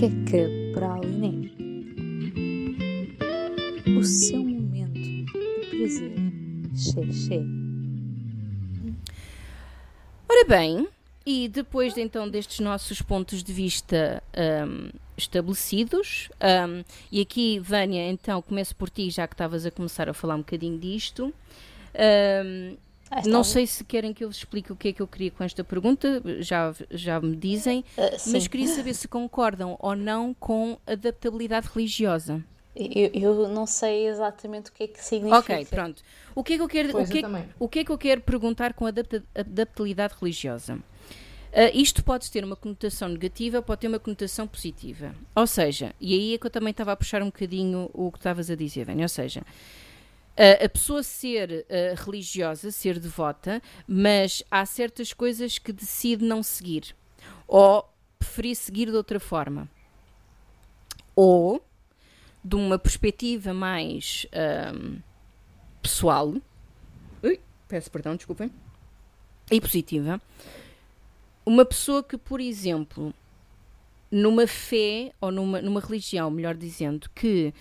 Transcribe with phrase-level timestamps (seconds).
[0.00, 1.52] é a Aline
[3.98, 5.24] o seu momento de
[5.70, 6.12] prazer
[6.72, 7.42] xexé?
[10.28, 10.86] Ora bem,
[11.26, 14.22] e depois de, então destes nossos pontos de vista
[14.68, 20.08] um, estabelecidos, um, e aqui, Vânia, então começo por ti, já que estavas a começar
[20.08, 21.34] a falar um bocadinho disto.
[22.46, 22.76] Um,
[23.26, 25.44] não sei se querem que eu vos explique o que é que eu queria com
[25.44, 30.78] esta pergunta, já, já me dizem, uh, mas queria saber se concordam ou não com
[30.86, 32.44] adaptabilidade religiosa.
[32.76, 35.38] Eu, eu, não sei exatamente o que é que significa.
[35.38, 36.02] Ok, pronto.
[36.32, 38.20] O que é que eu quero, o que, é, o que, é que eu quero
[38.20, 40.74] perguntar com adapta, adaptabilidade religiosa?
[40.74, 45.12] Uh, isto pode ter uma conotação negativa, pode ter uma conotação positiva.
[45.34, 48.18] Ou seja, e aí é que eu também estava a puxar um bocadinho o que
[48.18, 49.42] estavas a dizer, Vânia, ou seja,
[50.38, 56.42] uh, a pessoa ser uh, religiosa, ser devota, mas há certas coisas que decide não
[56.42, 56.94] seguir,
[57.46, 57.84] ou
[58.18, 59.68] preferir seguir de outra forma.
[61.16, 61.62] Ou
[62.44, 64.24] de uma perspectiva mais
[64.72, 65.00] um,
[65.82, 66.32] pessoal,
[67.22, 68.50] ui, peço perdão, desculpem,
[69.50, 70.20] e positiva,
[71.44, 73.12] uma pessoa que, por exemplo,
[74.10, 77.52] numa fé ou numa, numa religião, melhor dizendo, que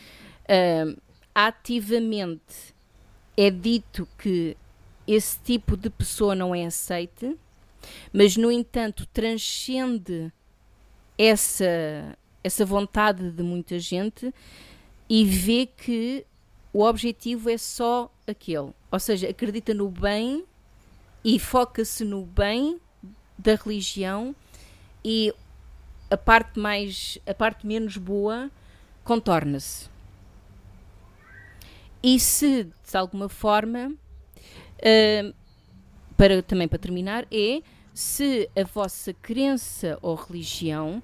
[0.86, 0.96] um,
[1.34, 2.76] ativamente
[3.38, 4.58] é dito que
[5.08, 7.38] esse tipo de pessoa não é aceite,
[8.12, 10.34] mas no entanto transcende
[11.18, 14.34] essa, essa vontade de muita gente
[15.08, 16.26] e vê que
[16.74, 18.74] o objetivo é só aquele.
[18.92, 20.44] Ou seja, acredita no bem
[21.24, 22.80] e foca-se no bem
[23.38, 24.36] da religião
[25.06, 25.34] e
[26.10, 28.50] a parte mais a parte menos boa
[29.04, 29.90] contorna-se.
[32.02, 35.36] E se de alguma forma uh,
[36.16, 37.62] para também para terminar é
[37.94, 41.02] se a vossa crença ou religião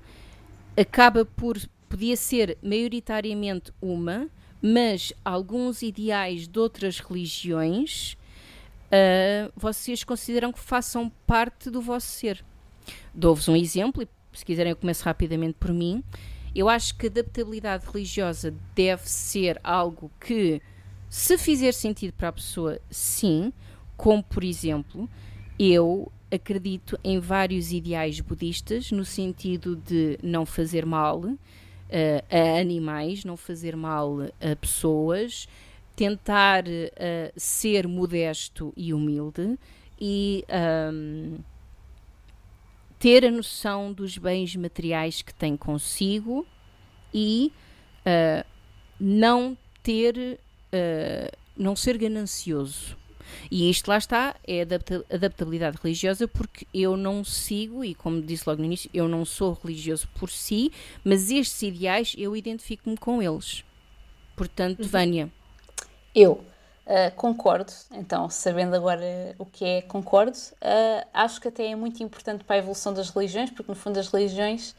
[0.77, 1.57] acaba por
[1.89, 4.27] podia ser maioritariamente uma,
[4.59, 8.17] mas alguns ideais de outras religiões
[8.93, 12.43] uh, vocês consideram que façam parte do vosso ser.
[13.13, 16.03] Dou-vos um exemplo, e se quiserem eu começo rapidamente por mim.
[16.55, 20.61] Eu acho que a adaptabilidade religiosa deve ser algo que,
[21.13, 23.53] se fizer sentido para a pessoa, sim,
[23.95, 25.07] como por exemplo,
[25.59, 31.37] eu acredito em vários ideais budistas no sentido de não fazer mal, uh,
[32.31, 35.47] a animais, não fazer mal a pessoas,
[35.95, 39.59] tentar uh, ser modesto e humilde
[40.01, 40.43] e
[40.91, 41.37] um,
[42.97, 46.43] ter a noção dos bens materiais que tem consigo
[47.13, 47.53] e
[47.99, 48.43] uh,
[48.99, 50.39] não ter,
[50.73, 52.97] uh, não ser ganancioso.
[53.49, 58.59] E isto lá está, é adaptabilidade religiosa, porque eu não sigo, e como disse logo
[58.59, 60.71] no início, eu não sou religioso por si,
[61.03, 63.63] mas estes ideais eu identifico-me com eles.
[64.35, 64.87] Portanto, uhum.
[64.87, 65.31] Vânia.
[66.15, 71.75] Eu uh, concordo, então, sabendo agora o que é concordo, uh, acho que até é
[71.75, 74.71] muito importante para a evolução das religiões, porque no fundo as religiões,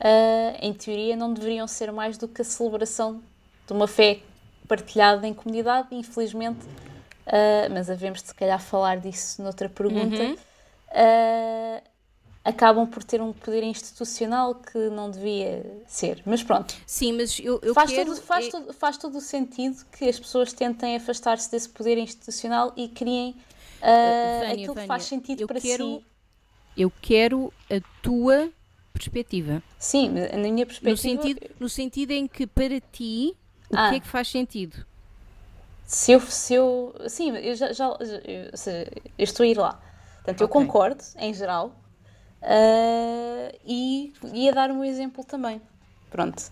[0.00, 3.22] uh, em teoria, não deveriam ser mais do que a celebração
[3.66, 4.20] de uma fé
[4.72, 6.64] partilhada em comunidade, infelizmente
[7.26, 10.34] uh, mas havemos de se calhar falar disso noutra pergunta, uhum.
[10.34, 11.82] uh,
[12.42, 16.22] acabam por ter um poder institucional que não devia ser.
[16.24, 16.74] Mas pronto.
[16.86, 18.14] Sim, mas eu, eu faz, quero...
[18.14, 18.50] todo, faz, é...
[18.50, 23.30] todo, faz todo o sentido que as pessoas tentem afastar-se desse poder institucional e criem
[23.30, 26.04] uh, Vânia, aquilo Vânia, que faz sentido para quero, si.
[26.76, 28.50] Eu quero a tua
[28.92, 29.62] perspectiva.
[29.78, 30.90] Sim, na minha perspectiva.
[30.90, 33.36] No sentido, no sentido em que para ti
[33.72, 33.90] o ah.
[33.90, 34.86] que é que faz sentido?
[35.92, 37.86] se eu, se eu sim, eu já, já
[38.24, 39.78] eu, seja, eu estou a ir lá.
[40.16, 40.44] Portanto, okay.
[40.44, 41.74] eu concordo, em geral,
[42.42, 45.60] uh, e ia dar um exemplo também.
[46.10, 46.50] Pronto.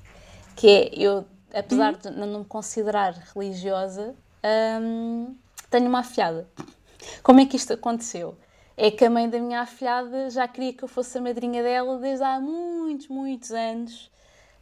[0.55, 1.99] Que é, eu, apesar hum.
[2.03, 4.15] de não me considerar religiosa,
[4.83, 5.35] um,
[5.71, 6.47] tenho uma afilhada.
[7.23, 8.37] Como é que isto aconteceu?
[8.77, 11.99] É que a mãe da minha afilhada já queria que eu fosse a madrinha dela
[11.99, 14.11] desde há muitos, muitos anos.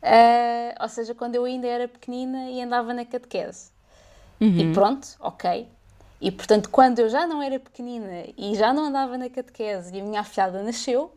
[0.02, 3.70] Uh, ou seja, quando eu ainda era pequenina e andava na catequese.
[4.40, 4.58] Uhum.
[4.58, 5.68] E pronto, ok.
[6.20, 10.00] E portanto, quando eu já não era pequenina e já não andava na catequese e
[10.00, 11.12] a minha afilhada nasceu,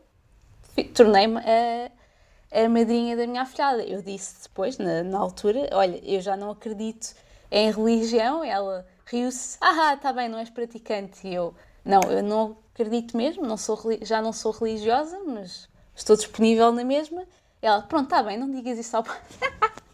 [0.94, 3.84] tornei-me a, a madrinha da minha afilhada.
[3.84, 7.16] Eu disse depois, na, na altura, olha, eu já não acredito
[7.52, 8.44] em religião.
[8.44, 11.28] Ela riu-se, ah, está bem, não és praticante.
[11.28, 11.54] E eu,
[11.84, 16.84] não, eu não acredito mesmo, não sou, já não sou religiosa, mas estou disponível na
[16.84, 17.26] mesma.
[17.62, 19.20] Ela, pronto, está bem, não digas isso ao pai.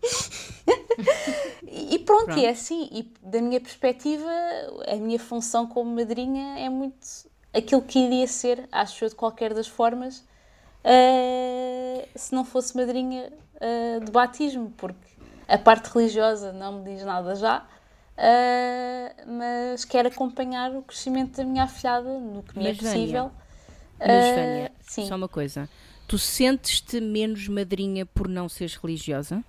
[1.68, 2.88] e pronto, pronto, e é assim.
[2.92, 4.30] E da minha perspectiva,
[4.88, 6.98] a minha função como madrinha é muito
[7.54, 10.20] aquilo que iria ser, acho eu, de qualquer das formas.
[10.84, 15.08] uh, se não fosse madrinha uh, de batismo, porque
[15.48, 17.60] a parte religiosa não me diz nada já,
[18.18, 23.32] uh, mas quero acompanhar o crescimento da minha afilhada no que me é possível.
[24.00, 25.68] Mas, Vânia, só uma coisa.
[26.08, 29.44] Tu sentes-te menos madrinha por não seres religiosa?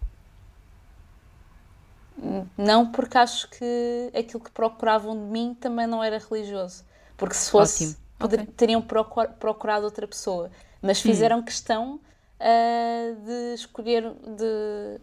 [2.56, 6.84] Não, porque acho que aquilo que procuravam de mim também não era religioso.
[7.16, 8.55] Porque se fosse, poder, okay.
[8.56, 10.50] teriam procurado outra pessoa.
[10.82, 11.43] Mas fizeram hum.
[11.43, 12.00] questão
[12.40, 15.00] uh, de escolher, de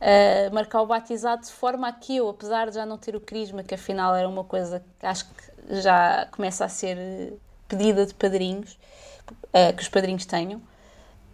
[0.00, 3.20] uh, marcar o batizado de forma a que eu, apesar de já não ter o
[3.20, 7.34] crisma, que afinal era uma coisa que acho que já começa a ser
[7.68, 8.78] pedida de padrinhos,
[9.30, 10.60] uh, que os padrinhos tenham,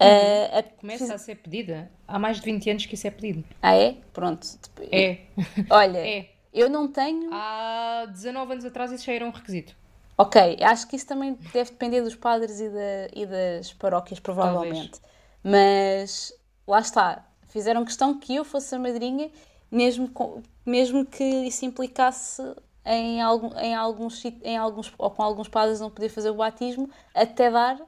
[0.00, 0.62] Uh, a...
[0.62, 1.10] Começa fiz...
[1.10, 1.90] a ser pedida.
[2.08, 3.44] Há mais de 20 anos que isso é pedido.
[3.60, 3.96] Ah, é?
[4.12, 4.46] Pronto.
[4.90, 5.18] É.
[5.68, 6.30] Olha, é.
[6.52, 7.28] eu não tenho.
[7.32, 9.76] Há 19 anos atrás isso já era um requisito.
[10.16, 15.00] Ok, acho que isso também deve depender dos padres e, da, e das paróquias, provavelmente.
[15.00, 15.10] Talvez.
[15.42, 16.32] Mas
[16.66, 17.26] lá está.
[17.48, 19.30] Fizeram questão que eu fosse a madrinha,
[19.70, 22.42] mesmo, com, mesmo que isso implicasse
[22.84, 26.88] em, algum, em, alguns, em alguns, ou com alguns padres não poder fazer o batismo,
[27.14, 27.80] até dar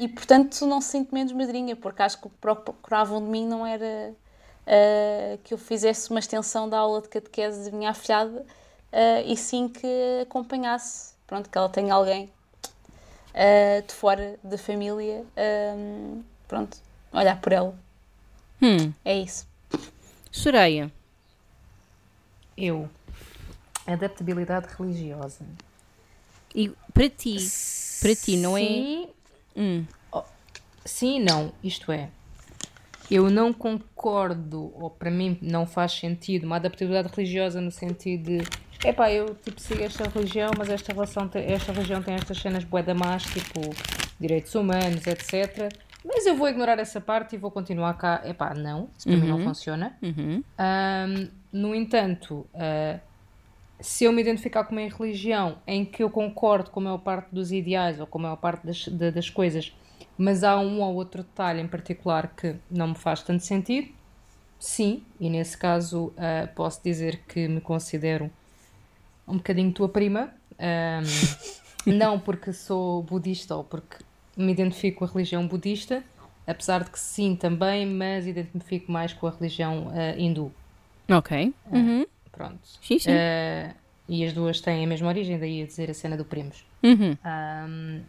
[0.00, 3.66] e portanto não sinto menos madrinha, porque acho que o que procuravam de mim não
[3.66, 4.14] era
[4.66, 9.36] uh, que eu fizesse uma extensão da aula de catequese da minha afilhada, uh, e
[9.36, 9.86] sim que
[10.22, 12.32] acompanhasse, pronto, que ela tenha alguém
[13.34, 15.22] uh, de fora da família,
[15.76, 16.78] um, pronto,
[17.12, 17.78] olhar por ela.
[18.62, 18.94] Hum.
[19.04, 19.46] É isso.
[20.32, 20.90] Soraya.
[22.56, 22.88] Eu.
[23.86, 25.44] Adaptabilidade religiosa.
[26.54, 27.36] E para ti,
[28.00, 29.08] para ti, não é Sim,
[29.56, 29.84] Hum.
[30.12, 30.22] Oh,
[30.84, 32.08] sim e não, isto é,
[33.10, 38.88] eu não concordo, ou para mim não faz sentido, uma adaptabilidade religiosa no sentido de
[38.88, 42.82] epá, eu tipo sigo esta religião, mas esta, relação esta religião tem estas cenas bué
[42.82, 43.60] da más, tipo
[44.18, 45.72] direitos humanos, etc.
[46.04, 48.22] Mas eu vou ignorar essa parte e vou continuar cá.
[48.24, 49.20] Epá, não, isso para uhum.
[49.20, 49.44] mim não uhum.
[49.44, 49.98] funciona.
[50.02, 50.42] Uhum.
[50.58, 53.00] Um, no entanto, uh,
[53.80, 57.28] se eu me identificar com uma religião em que eu concordo com a maior parte
[57.32, 59.74] dos ideais ou com a maior parte das, de, das coisas,
[60.16, 63.88] mas há um ou outro detalhe em particular que não me faz tanto sentido,
[64.58, 68.30] sim, e nesse caso uh, posso dizer que me considero
[69.26, 73.96] um bocadinho tua prima, um, não porque sou budista ou porque
[74.36, 76.04] me identifico com a religião budista,
[76.46, 80.52] apesar de que sim também, mas identifico mais com a religião uh, hindu.
[81.08, 81.54] Ok.
[81.72, 82.06] Uhum.
[82.32, 82.60] Pronto.
[82.82, 83.10] Sim, sim.
[83.10, 83.74] Uh,
[84.08, 86.64] e as duas têm a mesma origem, daí a dizer a cena do primos.
[86.82, 87.16] Uhum.
[87.24, 88.02] Um,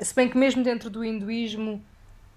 [0.00, 1.82] se bem que mesmo dentro do hinduísmo,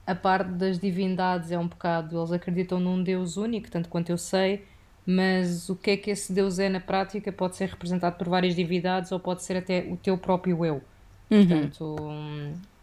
[0.05, 2.17] a parte das divindades é um bocado.
[2.17, 4.65] Eles acreditam num Deus único, tanto quanto eu sei,
[5.05, 8.55] mas o que é que esse Deus é na prática pode ser representado por várias
[8.55, 10.81] divindades ou pode ser até o teu próprio eu.
[11.29, 11.47] Uhum.
[11.47, 11.95] Portanto,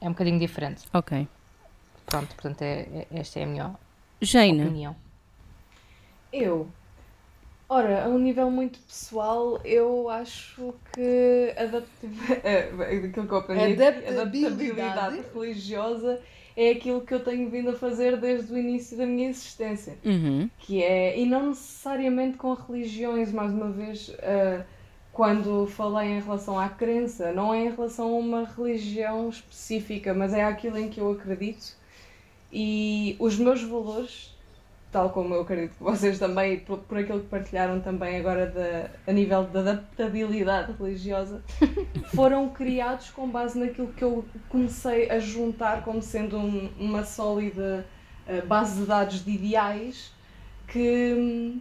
[0.01, 0.85] é um bocadinho diferente.
[0.93, 1.27] Ok.
[2.07, 3.75] Pronto, portanto, é, é, esta é a minha
[4.21, 4.65] Jaina.
[4.65, 4.97] opinião.
[6.33, 6.71] Eu
[7.73, 16.21] Ora, a um nível muito pessoal, eu acho que aquilo que eu aprendi adaptabilidade religiosa
[16.57, 19.97] é aquilo que eu tenho vindo a fazer desde o início da minha existência.
[20.05, 20.51] Uhum.
[20.59, 24.65] Que é, e não necessariamente com religiões, mais uma vez, uh,
[25.13, 30.35] quando falei em relação à crença, não é em relação a uma religião específica, mas
[30.35, 31.79] é aquilo em que eu acredito.
[32.53, 34.30] E os meus valores
[34.91, 39.11] tal como eu acredito que vocês também, por, por aquilo que partilharam também agora de,
[39.11, 41.43] a nível da adaptabilidade religiosa,
[42.15, 47.87] foram criados com base naquilo que eu comecei a juntar como sendo um, uma sólida
[48.27, 50.13] uh, base de dados de ideais
[50.67, 51.61] que,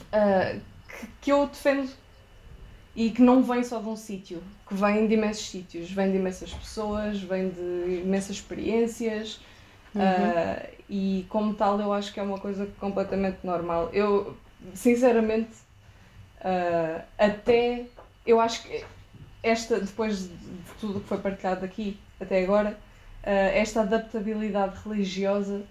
[0.00, 1.90] uh, que, que, eu defendo
[2.94, 6.16] e que não vem só de um sítio, que vem de imensos sítios, vem de
[6.18, 9.40] imensas pessoas, vem de imensas experiências.
[9.94, 10.02] Uhum.
[10.02, 13.90] Uh, e como tal eu acho que é uma coisa completamente normal.
[13.92, 14.36] Eu,
[14.74, 15.52] sinceramente,
[16.40, 17.86] uh, até
[18.26, 18.84] eu acho que
[19.42, 20.36] esta, depois de
[20.80, 22.70] tudo que foi partilhado aqui até agora,
[23.22, 25.62] uh, esta adaptabilidade religiosa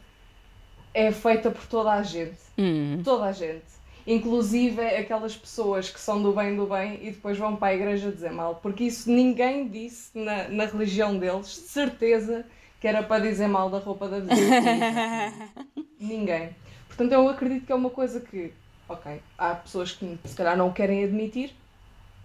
[0.94, 2.39] é feita por toda a gente.
[2.58, 3.01] Uhum.
[3.03, 3.72] Toda a gente.
[4.06, 8.12] Inclusive aquelas pessoas que são do bem do bem e depois vão para a igreja
[8.12, 8.56] dizer mal.
[8.56, 12.46] Porque isso ninguém disse na, na religião deles, de certeza
[12.81, 15.31] que era para dizer mal da roupa da vizinha.
[16.00, 16.50] Ninguém.
[16.88, 18.51] Portanto, eu acredito que é uma coisa que,
[18.89, 21.53] ok, há pessoas que se calhar não querem admitir,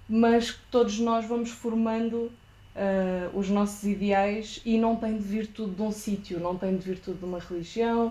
[0.08, 2.32] mas que todos nós vamos formando
[2.74, 6.74] uh, os nossos ideais e não tem de vir tudo de um sítio, não tem
[6.74, 8.08] de vir tudo de uma religião,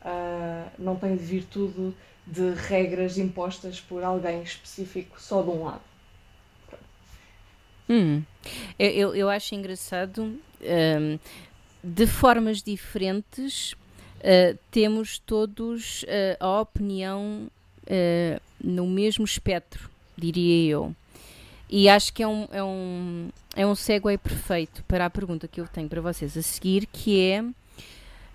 [0.00, 1.94] uh, não tem de vir tudo
[2.26, 5.82] de regras impostas por alguém específico só de um lado.
[7.90, 8.22] Hum.
[8.78, 10.22] Eu, eu, eu acho engraçado.
[10.22, 11.18] Um
[11.82, 17.50] de formas diferentes, uh, temos todos uh, a opinião
[17.84, 20.94] uh, no mesmo espectro, diria eu.
[21.68, 25.60] E acho que é um, é, um, é um segue perfeito para a pergunta que
[25.60, 27.42] eu tenho para vocês a seguir, que é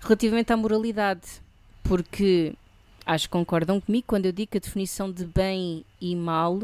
[0.00, 1.40] relativamente à moralidade.
[1.84, 2.52] Porque
[3.06, 6.58] acho que concordam comigo quando eu digo que a definição de bem e mal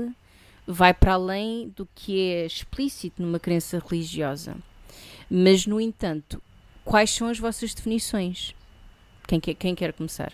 [0.66, 4.56] vai para além do que é explícito numa crença religiosa.
[5.30, 6.42] Mas, no entanto,
[6.84, 8.54] quais são as vossas definições?
[9.26, 10.32] Quem quer, quem quer começar?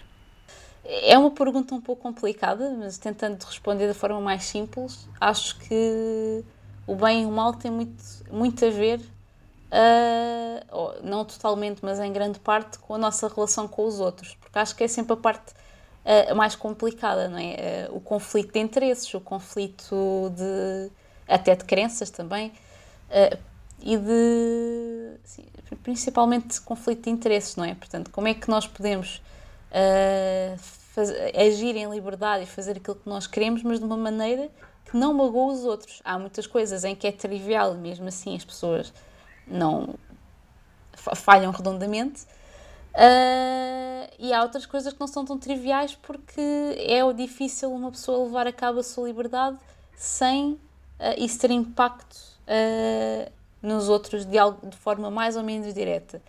[0.85, 6.45] É uma pergunta um pouco complicada, mas tentando responder da forma mais simples, acho que
[6.87, 8.99] o bem e o mal têm muito, muito a ver,
[9.71, 14.59] uh, não totalmente, mas em grande parte, com a nossa relação com os outros, porque
[14.59, 17.89] acho que é sempre a parte uh, mais complicada, não é?
[17.89, 20.91] Uh, o conflito de interesses, o conflito de
[21.29, 22.53] até de crenças também,
[23.81, 25.15] e de
[25.77, 27.75] principalmente conflito de interesses, não é?
[27.75, 29.23] Portanto, como é que nós podemos
[31.35, 34.51] agir em liberdade e fazer aquilo que nós queremos, mas de uma maneira
[34.91, 36.03] que não magoa os outros.
[36.05, 38.93] Há muitas coisas em que é trivial, mesmo assim as pessoas
[39.47, 39.95] não
[41.15, 42.23] falham redondamente.
[42.93, 48.25] Uh, e há outras coisas que não são tão triviais porque é difícil uma pessoa
[48.25, 49.57] levar a cabo a sua liberdade
[49.95, 50.59] sem uh,
[51.17, 53.31] isso ter impacto uh,
[53.63, 56.23] nos outros de, algo, de forma mais ou menos direta.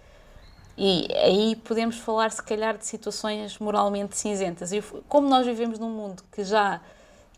[0.77, 4.71] E aí podemos falar, se calhar, de situações moralmente cinzentas.
[4.71, 6.81] E como nós vivemos num mundo que já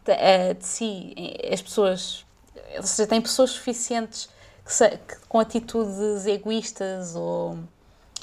[0.08, 1.14] uh, de si
[1.52, 2.26] as pessoas,
[2.78, 4.30] ou seja, tem pessoas suficientes
[4.66, 7.58] que, que, com atitudes egoístas ou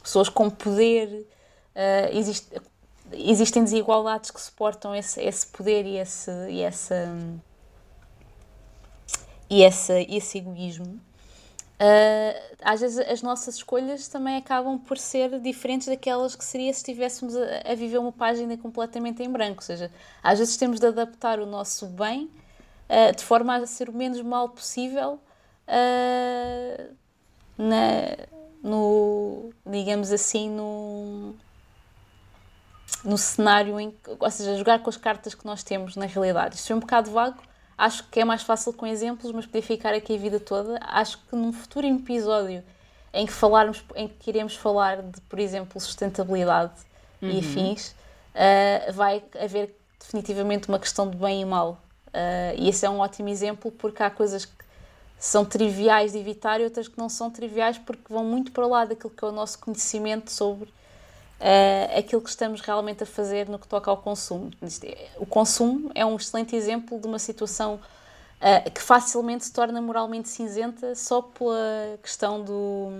[0.02, 1.26] pessoas com poder,
[1.74, 2.46] uh, existe,
[3.12, 7.08] existem desigualdades que suportam esse, esse poder e esse, e essa
[9.50, 11.00] e esse, esse egoísmo.
[11.80, 16.80] Uh, às vezes as nossas escolhas também acabam por ser diferentes daquelas que seria se
[16.80, 19.62] estivéssemos a, a, viver uma página completamente em branco.
[19.62, 19.90] Ou seja,
[20.22, 22.30] às vezes temos de adaptar o nosso bem
[22.84, 25.18] uh, de forma a ser o menos mal possível
[25.66, 26.94] uh,
[27.56, 28.26] na,
[28.62, 31.34] no, digamos assim, no,
[33.02, 36.56] no cenário em que, ou seja, jogar com as cartas que nós temos na realidade.
[36.56, 37.40] Isto é um bocado vago,
[37.80, 40.78] Acho que é mais fácil com exemplos, mas poder ficar aqui a vida toda.
[40.82, 42.62] Acho que num futuro episódio
[43.10, 46.74] em que falarmos, em que iremos falar de, por exemplo, sustentabilidade
[47.22, 47.30] uhum.
[47.30, 47.94] e afins,
[48.34, 51.80] uh, vai haver definitivamente uma questão de bem e mal.
[52.08, 54.64] Uh, e esse é um ótimo exemplo porque há coisas que
[55.18, 58.84] são triviais de evitar e outras que não são triviais porque vão muito para lá
[58.84, 60.70] daquilo que é o nosso conhecimento sobre
[61.40, 64.50] uh, aquilo que estamos realmente a fazer no que toca ao consumo.
[65.18, 67.80] O consumo é um excelente exemplo de uma situação
[68.40, 72.90] uh, que facilmente se torna moralmente cinzenta só pela questão do,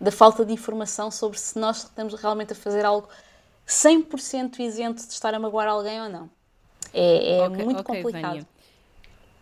[0.00, 3.08] da falta de informação sobre se nós estamos realmente a fazer algo
[3.66, 6.30] 100% isento de estar a magoar alguém ou não.
[6.94, 8.32] É, é okay, muito okay, complicado.
[8.32, 8.46] Vânia.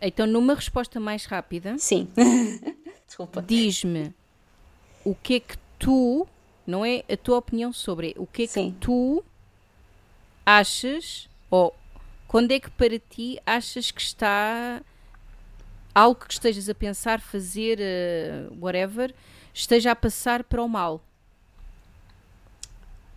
[0.01, 2.07] Então, numa resposta mais rápida, sim,
[3.07, 4.13] desculpa, diz-me
[5.05, 6.27] o que é que tu
[6.65, 8.71] não é a tua opinião sobre o que é Sim.
[8.71, 9.23] que tu
[10.45, 11.75] achas ou
[12.27, 14.81] quando é que para ti achas que está
[15.93, 19.15] algo que estejas a pensar, fazer, uh, whatever,
[19.53, 21.01] esteja a passar para o mal?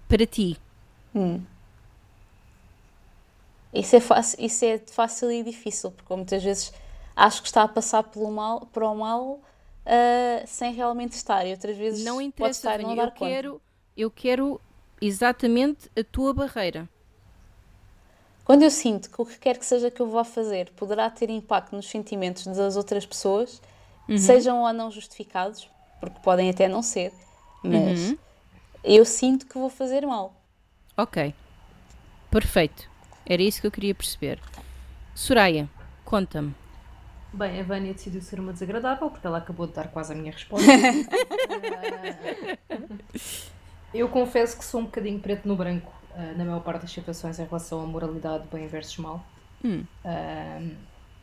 [0.06, 0.56] Para ti.
[1.14, 1.42] Hum.
[3.74, 6.72] Isso é, fácil, isso é fácil e difícil, porque muitas vezes
[7.14, 9.40] acho que está a passar pelo mal, para o mal
[9.88, 11.46] uh, sem realmente estar.
[11.46, 13.62] E outras vezes não interessa, pode estar, não eu quero,
[13.96, 14.60] eu quero
[15.00, 16.88] exatamente a tua barreira.
[18.44, 21.28] Quando eu sinto que o que quer que seja que eu vá fazer poderá ter
[21.28, 23.60] impacto nos sentimentos das outras pessoas,
[24.08, 24.16] uhum.
[24.16, 25.68] sejam ou não justificados,
[26.00, 27.12] porque podem até não ser,
[27.62, 28.18] mas uhum.
[28.82, 30.34] eu sinto que vou fazer mal.
[30.96, 31.34] Ok.
[32.30, 32.88] Perfeito.
[33.26, 34.40] Era isso que eu queria perceber.
[35.14, 35.68] Soraya,
[36.04, 36.54] conta-me.
[37.32, 40.32] Bem, a Vânia decidiu ser uma desagradável porque ela acabou de dar quase a minha
[40.32, 40.66] resposta.
[43.92, 47.38] eu confesso que sou um bocadinho preto no branco uh, na maior parte das situações
[47.38, 49.24] em relação à moralidade bem versus mal.
[49.62, 49.84] Hum.
[50.04, 50.74] Uh,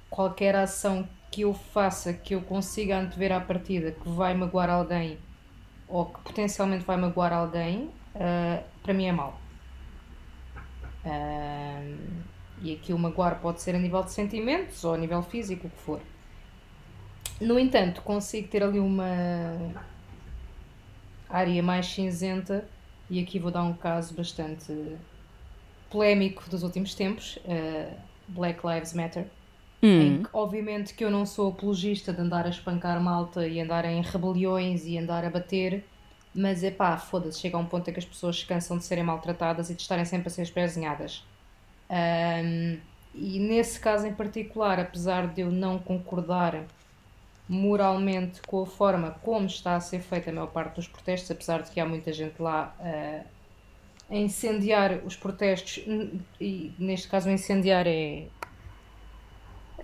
[0.09, 5.17] qualquer ação que eu faça que eu consiga antever à partida que vai magoar alguém
[5.87, 9.39] ou que potencialmente vai magoar alguém, uh, para mim é mal.
[12.61, 15.69] E aqui o magoar pode ser a nível de sentimentos ou a nível físico, o
[15.69, 15.99] que for.
[17.39, 19.73] No entanto, consigo ter ali uma
[21.29, 22.65] área mais cinzenta,
[23.09, 24.73] e aqui vou dar um caso bastante
[25.89, 27.93] polémico dos últimos tempos, uh,
[28.27, 29.27] Black Lives Matter.
[29.83, 30.01] Hum.
[30.01, 33.85] Em que, obviamente que eu não sou apologista de andar a espancar malta e andar
[33.85, 35.83] em rebeliões e andar a bater,
[36.35, 38.83] Mas é pá, foda-se, chega a um ponto em que as pessoas se cansam de
[38.83, 41.23] serem maltratadas e de estarem sempre a ser espezinhadas.
[41.89, 42.77] Um,
[43.13, 46.63] e nesse caso em particular, apesar de eu não concordar
[47.47, 51.61] moralmente com a forma como está a ser feita a maior parte dos protestos, apesar
[51.61, 53.25] de que há muita gente lá uh,
[54.09, 55.83] a incendiar os protestos,
[56.39, 58.27] e neste caso incendiar é.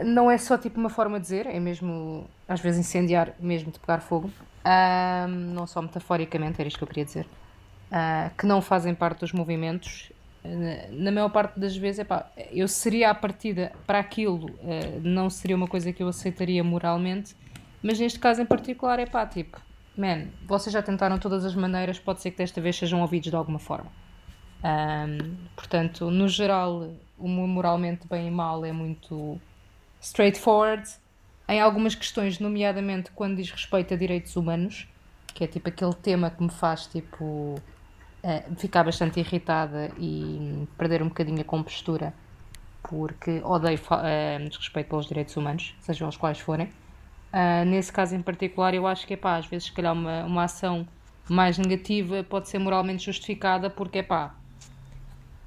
[0.03, 3.79] Não é só tipo uma forma de dizer, é mesmo, às vezes, incendiar mesmo de
[3.79, 4.31] pegar fogo,
[5.53, 7.25] não só metaforicamente, era isto que eu queria dizer,
[7.91, 10.11] uh, que não fazem parte dos movimentos
[10.91, 15.55] na maior parte das vezes, epá, eu seria a partida para aquilo, uh, não seria
[15.55, 17.35] uma coisa que eu aceitaria moralmente,
[17.81, 19.61] mas neste caso em particular, é pá, tipo,
[19.95, 23.35] man, vocês já tentaram todas as maneiras, pode ser que desta vez sejam ouvidos de
[23.35, 23.91] alguma forma.
[24.63, 29.39] Um, portanto, no geral, o moralmente bem e mal é muito
[29.99, 30.89] straightforward.
[31.47, 34.87] Em algumas questões, nomeadamente quando diz respeito a direitos humanos,
[35.33, 37.55] que é tipo aquele tema que me faz tipo
[38.23, 42.13] uh, ficar bastante irritada e perder um bocadinho a compostura
[42.83, 46.67] porque odeio uh, desrespeito pelos direitos humanos, sejam os quais forem.
[47.31, 50.43] Uh, nesse caso em particular, eu acho que pá, às vezes, se calhar, uma, uma
[50.43, 50.87] ação
[51.29, 54.35] mais negativa pode ser moralmente justificada porque é pá,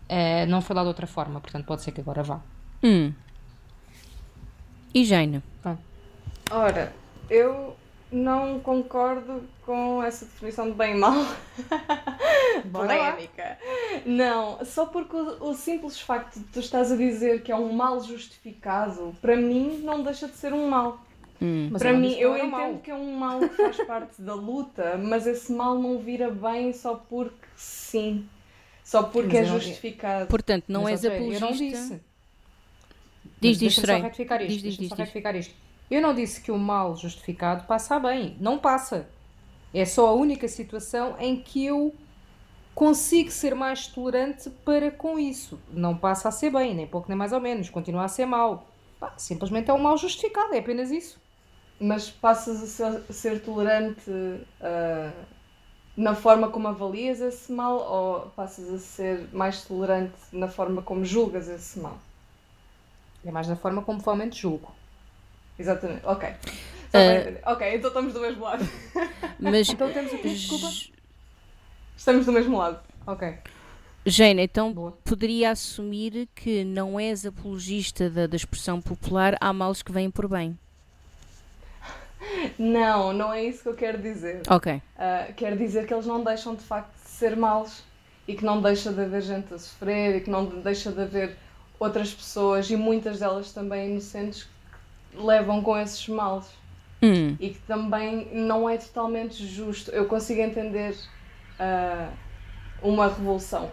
[0.09, 2.41] uh, não foi lá de outra forma, portanto, pode ser que agora vá.
[2.83, 3.13] Hum.
[4.95, 5.43] E Jane?
[6.51, 6.93] Ora,
[7.29, 7.77] eu
[8.15, 11.27] não concordo com essa definição de bem e mal.
[12.71, 13.59] Polémica.
[14.07, 17.73] Não, só porque o, o, simples facto de tu estás a dizer que é um
[17.73, 21.05] mal justificado, para mim não deixa de ser um mal.
[21.43, 22.79] Hum, para mim, eu entendo mal.
[22.79, 26.73] que é um mal que faz parte da luta, mas esse mal não vira bem
[26.73, 28.29] só porque sim.
[28.85, 30.27] Só porque mas é justificado.
[30.27, 31.45] Portanto, não mas, és apologista.
[31.45, 32.01] Eu não disse.
[33.41, 34.53] Diz, diz, só retificar isto.
[34.53, 35.55] Diz, diz, diz, só retificar isto.
[35.91, 38.37] Eu não disse que o mal justificado passa bem.
[38.41, 39.09] Não passa.
[39.73, 41.95] É só a única situação em que eu
[42.75, 45.61] consigo ser mais tolerante para com isso.
[45.71, 47.71] Não passa a ser bem, nem pouco nem mais ou menos.
[47.71, 48.67] Continua a ser mal.
[49.17, 50.55] simplesmente é um mal justificado.
[50.55, 51.21] É apenas isso.
[51.81, 55.13] Mas passas a ser, a ser tolerante uh,
[55.97, 61.05] na forma como avalias esse mal ou passas a ser mais tolerante na forma como
[61.05, 61.99] julgas esse mal?
[63.25, 64.73] É mais na forma como provavelmente julgo.
[65.59, 66.29] Exatamente, ok.
[66.29, 68.69] Uh, ok, então estamos do mesmo lado.
[69.39, 70.29] Mas, então temos o quê?
[70.29, 70.69] Desculpa.
[71.97, 72.79] Estamos do mesmo lado.
[73.07, 73.35] Ok.
[74.07, 74.93] Jane, então Boa.
[75.05, 80.29] poderia assumir que não és apologista da, da expressão popular há males que vêm por
[80.29, 80.59] bem.
[82.59, 84.43] Não, não é isso que eu quero dizer.
[84.49, 84.75] Ok.
[84.75, 87.83] Uh, quero dizer que eles não deixam de facto de ser maus
[88.27, 91.37] e que não deixa de haver gente a sofrer e que não deixa de haver
[91.79, 94.49] outras pessoas e muitas delas também inocentes
[95.15, 96.47] levam com esses males.
[97.03, 97.37] Hum.
[97.39, 99.91] E que também não é totalmente justo.
[99.91, 100.97] Eu consigo entender
[101.61, 102.11] uh,
[102.83, 103.71] uma revolução,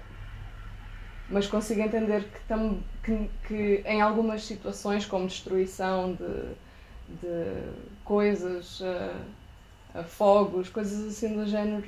[1.29, 7.71] mas consigo entender que, tam, que, que em algumas situações, como destruição de, de
[8.03, 11.87] coisas, uh, fogos, coisas assim do género,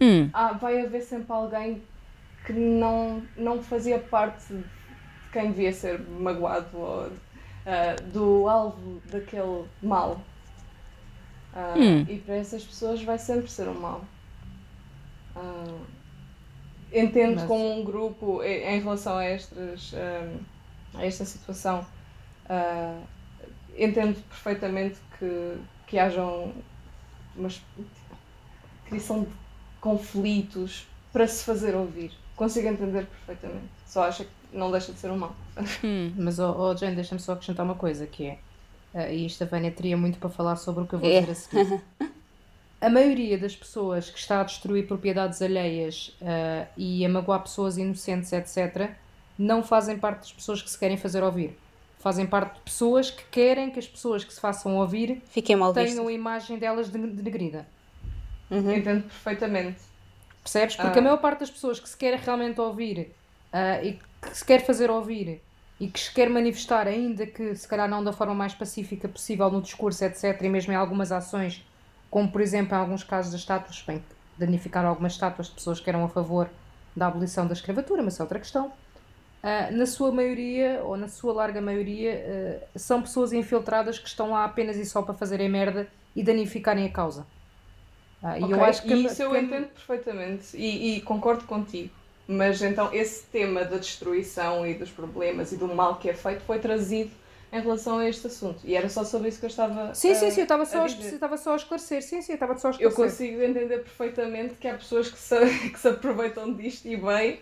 [0.00, 0.30] hum.
[0.32, 1.82] ah, vai haver sempre alguém
[2.46, 4.64] que não, não fazia parte de
[5.32, 7.10] quem devia ser magoado ou
[7.64, 10.20] uh, do alvo daquele mal.
[11.52, 12.06] Uh, hum.
[12.08, 14.04] E para essas pessoas vai sempre ser um mal.
[15.36, 15.80] Uh,
[16.92, 17.44] entendo Mas...
[17.48, 19.92] como um grupo, em relação a, estas,
[20.94, 21.84] a esta situação,
[23.76, 26.52] entendo perfeitamente que, que hajam
[27.34, 27.48] uma
[28.86, 29.30] criação de
[29.80, 32.12] conflitos para se fazer ouvir.
[32.36, 33.70] Consigo entender perfeitamente.
[33.86, 35.34] Só acho que não deixa de ser um mal.
[35.82, 38.38] Hum, mas, oh, oh Jane, deixa-me só acrescentar uma coisa, que é,
[38.94, 41.20] uh, e isto a Vânia teria muito para falar sobre o que eu vou é.
[41.20, 41.82] dizer a seguir.
[42.80, 47.78] A maioria das pessoas que está a destruir propriedades alheias uh, e a magoar pessoas
[47.78, 48.90] inocentes, etc.,
[49.38, 51.58] não fazem parte das pessoas que se querem fazer ouvir.
[51.98, 55.72] Fazem parte de pessoas que querem que as pessoas que se façam ouvir Fiquem mal
[55.72, 56.06] tenham vistas.
[56.06, 57.66] a imagem delas denegrida.
[58.50, 58.74] Uhum.
[58.74, 59.80] Entendo perfeitamente.
[60.42, 60.76] Percebes?
[60.76, 61.00] Porque ah.
[61.00, 63.14] a maior parte das pessoas que se quer realmente ouvir
[63.50, 64.04] uh, e que
[64.36, 65.40] se quer fazer ouvir
[65.78, 69.48] e que se quer manifestar, ainda que se calhar não da forma mais pacífica possível
[69.48, 71.64] no discurso, etc., e mesmo em algumas ações,
[72.10, 74.02] como por exemplo em alguns casos das estátuas, bem,
[74.36, 76.50] danificaram algumas estátuas de pessoas que eram a favor
[76.96, 78.66] da abolição da escravatura, mas é outra questão.
[78.66, 84.30] Uh, na sua maioria, ou na sua larga maioria, uh, são pessoas infiltradas que estão
[84.30, 87.26] lá apenas e só para fazerem merda e danificarem a causa.
[88.22, 88.48] Uh, okay.
[88.48, 88.94] E eu acho que.
[88.94, 91.90] Isso eu entendo perfeitamente e, e concordo contigo.
[92.26, 96.40] Mas então esse tema da destruição e dos problemas e do mal que é feito
[96.42, 97.10] foi trazido
[97.52, 98.60] em relação a este assunto.
[98.64, 100.82] E era só sobre isso que eu estava Sim, a- sim, sim, eu estava só,
[100.84, 101.14] a, dizer.
[101.14, 102.02] estava só a esclarecer.
[102.02, 103.04] Sim, sim, eu estava só a Eu esclarecer.
[103.28, 105.36] consigo entender perfeitamente que há pessoas que se,
[105.70, 107.40] que se aproveitam disto e bem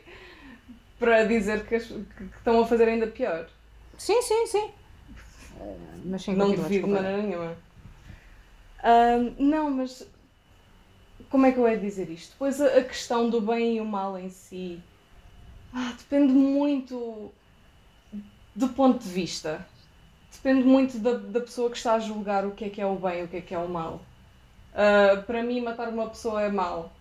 [0.98, 3.48] para dizer que, as- que- estão a fazer ainda pior.
[3.96, 4.70] Sim, sim, sim.
[5.60, 7.56] Eh, mas sim, não duvido de maneira nenhuma.
[8.82, 10.04] Ahm, não, mas
[11.32, 12.36] como é que eu ia dizer isto?
[12.38, 14.78] Pois a, a questão do bem e o mal em si
[15.72, 17.32] ah, depende muito
[18.54, 19.66] do ponto de vista.
[20.30, 22.96] Depende muito da, da pessoa que está a julgar o que é que é o
[22.96, 24.02] bem e o que é que é o mal.
[24.74, 26.92] Ah, para mim, matar uma pessoa é mal.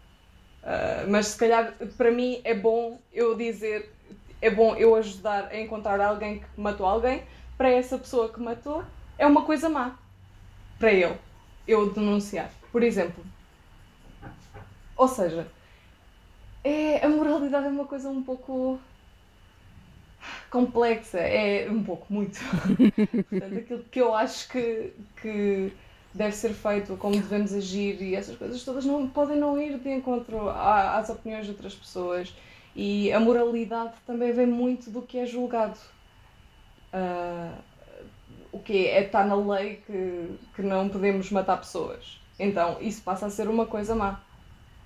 [0.63, 3.93] Ah, mas se calhar para mim é bom eu dizer,
[4.41, 7.23] é bom eu ajudar a encontrar alguém que matou alguém,
[7.57, 8.81] para essa pessoa que matou
[9.17, 9.99] é uma coisa má.
[10.79, 11.17] Para ele.
[11.67, 12.49] Eu denunciar.
[12.71, 13.21] Por exemplo.
[15.01, 15.47] Ou seja,
[16.63, 18.79] é, a moralidade é uma coisa um pouco
[20.51, 21.17] complexa.
[21.17, 22.39] É um pouco, muito.
[23.27, 25.73] Portanto, aquilo que eu acho que, que
[26.13, 29.89] deve ser feito, como devemos agir e essas coisas todas não, podem não ir de
[29.89, 32.31] encontro às opiniões de outras pessoas.
[32.75, 35.79] E a moralidade também vem muito do que é julgado.
[36.93, 37.57] Ah,
[38.51, 42.19] o que é está na lei que, que não podemos matar pessoas.
[42.37, 44.21] Então isso passa a ser uma coisa má.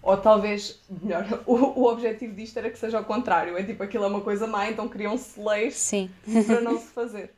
[0.05, 3.57] Ou talvez, melhor, o, o objetivo disto era que seja ao contrário.
[3.57, 6.11] É tipo, aquilo é uma coisa má, então criam-se leis Sim.
[6.45, 7.33] para não se fazer.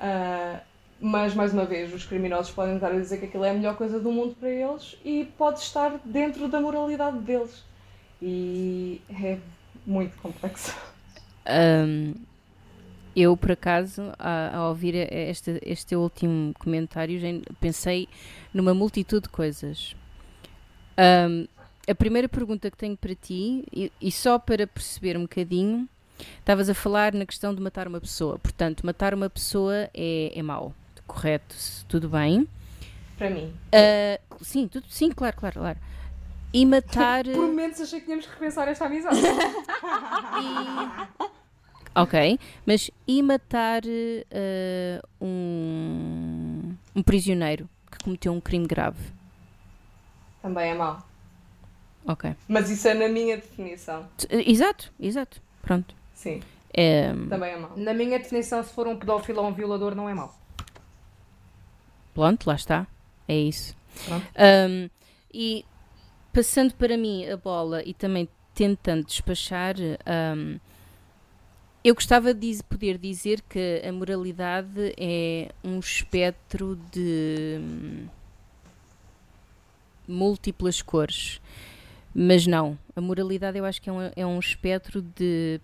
[0.00, 0.60] Ah,
[0.98, 3.76] mas, mais uma vez, os criminosos podem estar a dizer que aquilo é a melhor
[3.76, 7.62] coisa do mundo para eles e pode estar dentro da moralidade deles.
[8.22, 9.38] E é
[9.86, 10.74] muito complexo.
[11.44, 12.14] Ahm,
[13.14, 17.20] eu, por acaso, a, a ouvir este, este teu último comentário,
[17.60, 18.08] pensei
[18.54, 19.94] numa multitude de coisas.
[20.96, 21.46] Ahm,
[21.88, 25.88] a primeira pergunta que tenho para ti, e, e só para perceber um bocadinho,
[26.38, 28.38] estavas a falar na questão de matar uma pessoa.
[28.38, 30.74] Portanto, matar uma pessoa é, é mau,
[31.06, 31.54] correto?
[31.88, 32.46] Tudo bem.
[33.18, 33.52] Para mim.
[33.72, 35.78] Ah, sim, tudo, sim, claro, claro, claro.
[36.52, 37.24] E matar.
[37.24, 39.20] Por momentos achei que tínhamos que repensar esta amizade.
[41.94, 48.98] Ok, mas e matar eh, um, um prisioneiro que cometeu um crime grave?
[50.40, 51.06] Também é mau.
[52.06, 52.34] Ok.
[52.48, 54.08] Mas isso é na minha definição.
[54.28, 55.40] Eh, Exato, exato.
[55.62, 55.94] Pronto.
[56.14, 56.40] Sim,
[56.74, 57.72] Eh, também é mau.
[57.76, 60.34] Na minha definição, se for um pedófilo ou um violador, não é mau.
[62.14, 62.86] pronto, lá está.
[63.28, 63.76] É isso.
[64.06, 64.26] Pronto.
[64.36, 64.88] Ahm,
[65.32, 65.64] e
[66.32, 70.56] passando para mim a bola e também tentando despachar, ahm,
[71.84, 78.06] eu gostava de poder dizer que a moralidade é um espectro de hum,
[80.06, 81.40] múltiplas cores.
[82.14, 85.60] Mas não, a moralidade eu acho que é um, é um espectro de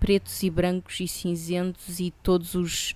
[0.00, 2.94] pretos e brancos e cinzentos e todos os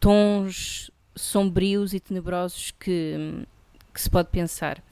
[0.00, 3.46] tons sombrios e tenebrosos que,
[3.92, 4.82] que se pode pensar.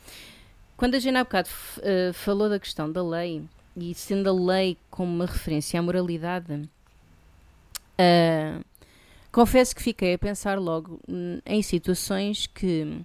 [0.77, 1.49] Quando a Jana há bocado
[1.83, 3.43] eh, falou da questão da lei,
[3.77, 6.69] e sendo a lei como uma referência à moralidade,
[7.99, 8.61] ah,
[9.31, 13.01] confesso que fiquei a pensar logo hum, em situações que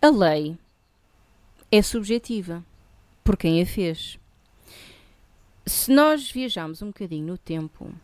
[0.00, 0.58] a lei
[1.70, 2.64] é subjetiva
[3.30, 4.18] por quem a fez.
[5.64, 7.94] Se nós viajarmos um bocadinho no tempo,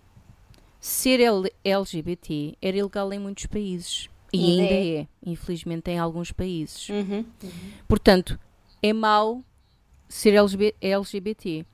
[0.79, 1.19] ser
[1.65, 4.09] LGBT era ilegal em muitos países.
[4.33, 4.97] E Ainda ainda é.
[5.01, 6.89] é, infelizmente, em alguns países.
[6.91, 7.25] Uhum.
[7.89, 8.39] Portanto,
[8.81, 9.43] é mau
[10.09, 11.67] ser LGB LGBT.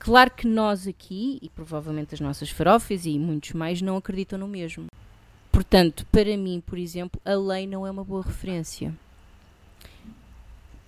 [0.00, 4.48] Claro que nós aqui, e provavelmente as nossas farofas e muitos mais, não acreditam no
[4.48, 4.86] mesmo.
[5.52, 8.92] Portanto, para mim, por exemplo, a lei não é uma boa referência.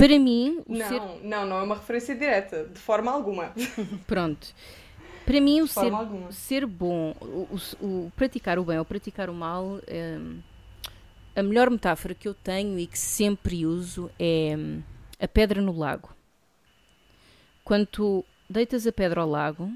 [0.00, 1.00] Para mim, o Não, ser.
[1.22, 3.52] não, não é uma referência direta, de forma alguma.
[4.06, 4.54] Pronto.
[5.26, 6.32] Para mim, o ser, alguma.
[6.32, 7.48] ser bom, o,
[7.82, 10.40] o- o praticar o bem ou praticar o mal, hum,
[11.36, 14.82] a melhor metáfora que eu tenho e que sempre uso é hum,
[15.20, 16.08] a pedra no lago.
[17.62, 19.70] Quando tu deitas a pedra ao lago,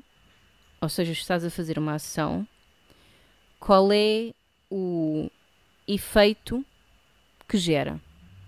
[0.80, 2.46] ou seja, estás a fazer uma ação,
[3.60, 4.32] qual é
[4.70, 5.30] o
[5.86, 6.64] efeito
[7.48, 8.00] que gera?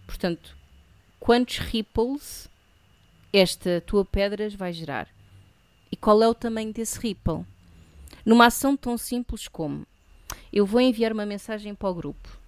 [0.06, 0.56] Portanto,
[1.26, 2.48] quantos ripples
[3.32, 5.08] esta tua pedra vai gerar?
[5.90, 7.44] E qual é o tamanho desse ripple?
[8.24, 9.84] Numa ação tão simples como
[10.52, 12.38] eu vou enviar uma mensagem para o grupo.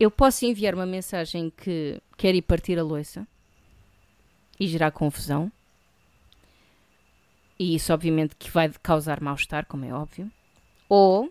[0.00, 3.28] Eu posso enviar uma mensagem que quer ir partir a louça
[4.58, 5.52] e gerar confusão.
[7.58, 10.32] E isso, obviamente, que vai causar mal-estar, como é óbvio.
[10.88, 11.30] Ou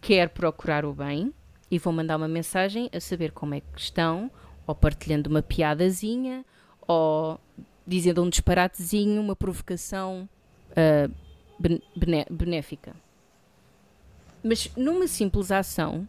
[0.00, 1.34] quer procurar o bem
[1.70, 4.30] e vou mandar uma mensagem a saber como é que estão,
[4.66, 6.44] ou partilhando uma piadazinha,
[6.86, 7.40] ou
[7.86, 10.28] dizendo um disparatezinho, uma provocação
[10.76, 11.10] ah,
[11.58, 12.94] ben- bené- benéfica.
[14.42, 16.06] Mas numa simples ação,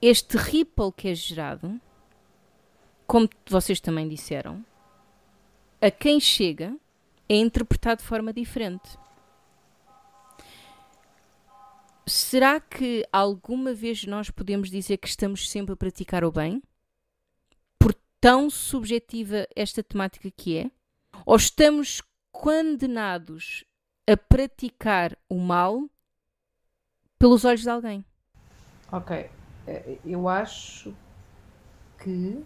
[0.00, 1.80] este ripple que é gerado,
[3.06, 4.64] como vocês também disseram,
[5.80, 6.76] a quem chega
[7.28, 8.96] é interpretado de forma diferente.
[12.06, 16.62] Será que alguma vez nós podemos dizer que estamos sempre a praticar o bem?
[17.78, 20.70] Por tão subjetiva esta temática que é?
[21.24, 23.64] Ou estamos condenados
[24.08, 25.88] a praticar o mal
[27.18, 28.04] pelos olhos de alguém?
[28.90, 29.30] Ok.
[29.66, 30.92] Eh, Eu acho
[31.98, 32.44] que.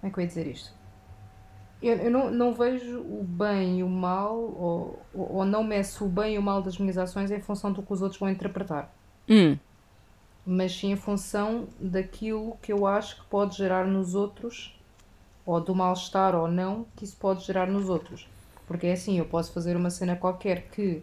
[0.00, 0.72] Como é que eu ia dizer isto?
[1.84, 6.08] Eu, eu não, não vejo o bem e o mal, ou, ou não meço o
[6.08, 8.92] bem e o mal das minhas ações em função do que os outros vão interpretar,
[9.28, 9.58] Hum,
[10.46, 14.78] mas sim em função daquilo que eu acho que pode gerar nos outros,
[15.46, 18.28] ou do mal-estar ou não, que isso pode gerar nos outros.
[18.66, 21.02] Porque é assim, eu posso fazer uma cena qualquer que,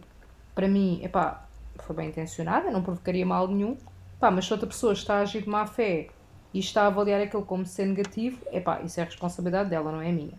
[0.54, 3.78] para mim, epá, foi bem intencionada, não provocaria mal nenhum,
[4.20, 6.14] pá, mas se outra pessoa está a agir de má fé
[6.54, 10.12] e está a avaliar aquilo como ser negativo, epá, isso é responsabilidade dela, não é
[10.12, 10.38] minha.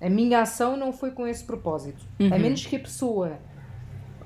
[0.00, 2.06] A minha ação não foi com esse propósito.
[2.30, 3.40] A menos que a pessoa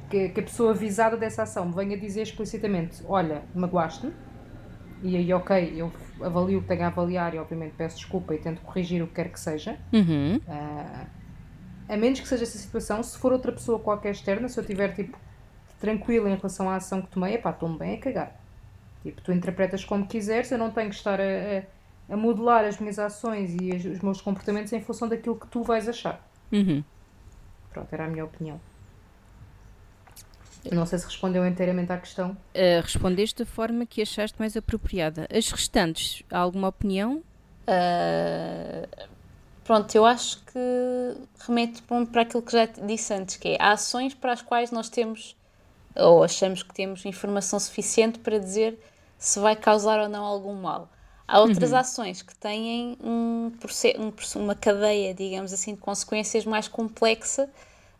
[0.08, 4.14] que, que a pessoa visada dessa ação me venha dizer explicitamente, olha, magoaste-me,
[5.02, 8.38] e aí ok, eu avalio o que tenho a avaliar e obviamente peço desculpa e
[8.40, 9.80] tento corrigir o que quer que seja.
[9.92, 11.08] uhum, Ah,
[11.88, 14.94] a menos que seja essa situação, se for outra pessoa qualquer externa, se eu estiver
[14.94, 15.18] tipo
[15.80, 18.40] tranquila em relação à ação que tomei, epá, estou-me bem a cagar.
[19.02, 21.62] Tipo, tu interpretas como quiseres, eu não tenho que estar a, a,
[22.10, 25.62] a modelar as minhas ações e as- os meus comportamentos em função daquilo que tu
[25.62, 26.20] vais achar.
[26.52, 26.84] uhum.
[27.72, 28.60] Pronto, era a minha opinião.
[30.64, 32.36] Eu não sei se respondeu inteiramente à questão.
[32.54, 35.26] Uh, respondeste da forma que achaste mais apropriada.
[35.32, 37.22] As restantes, há alguma opinião?
[37.66, 38.86] Ah,
[39.64, 40.58] pronto, eu acho que
[41.46, 44.88] remete para aquilo que já disse antes, que é há ações para as quais nós
[44.88, 45.36] temos,
[45.96, 48.78] ou achamos que temos informação suficiente para dizer
[49.18, 50.88] se vai causar ou não algum mal.
[51.30, 53.52] Há outras ações que têm um,
[54.00, 57.48] um uma cadeia, digamos assim, de consequências mais complexa,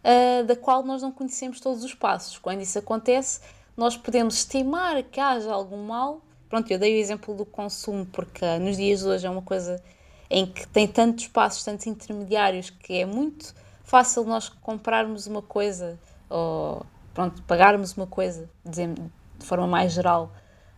[0.03, 2.39] ah, da qual nós não conhecemos todos os passos.
[2.39, 3.41] Quando isso acontece,
[3.77, 6.21] nós podemos estimar que haja algum mal.
[6.49, 9.81] Pronto, eu dei o exemplo do consumo, porque nos dias de hoje é uma coisa
[10.29, 15.97] em que tem tantos passos, tantos intermediários, que é muito fácil nós comprarmos uma coisa,
[16.29, 18.93] ou pronto, pagarmos uma coisa, de
[19.39, 20.33] forma mais geral,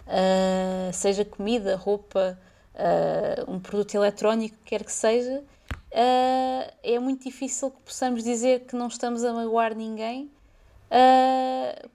[0.07, 2.39] ah, seja comida, roupa,
[2.75, 5.43] ah, um produto eletrónico, quer que seja,
[5.95, 10.31] ah, é muito difícil que possamos dizer que não estamos a magoar ninguém,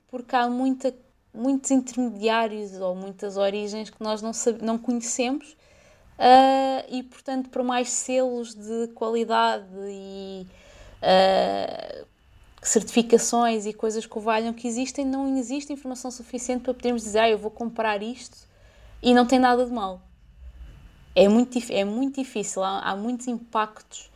[0.09, 0.93] porque há muita,
[1.33, 5.55] muitos intermediários ou muitas origens que nós não, não conhecemos.
[6.89, 10.47] e portanto, por mais selos de qualidade e
[12.67, 17.29] certificações e coisas que valham que existem, não existe informação suficiente para podermos dizer, ah,
[17.29, 18.37] eu vou comprar isto
[19.01, 20.01] e não tem nada de mal.
[21.15, 24.09] É muito, é muito difícil, há, há muitos impactos.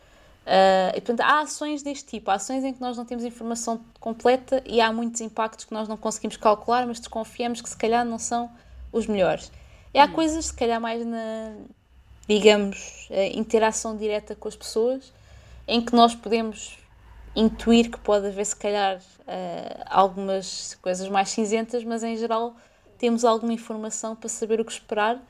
[0.46, 3.80] ah, e, portanto, há ações deste tipo, há ações em que nós não temos informação
[3.98, 8.04] completa e há muitos impactos que nós não conseguimos calcular, mas desconfiamos que se calhar
[8.04, 8.50] não são
[8.92, 9.50] os melhores.
[9.94, 11.54] E há coisas, se calhar, mais na,
[12.28, 15.12] digamos, eh, interação direta com as pessoas,
[15.66, 16.81] em que nós podemos
[17.34, 22.54] intuir que pode haver, se calhar, eh, algumas coisas mais cinzentas, mas em geral
[22.98, 25.20] temos alguma informação para saber o que esperar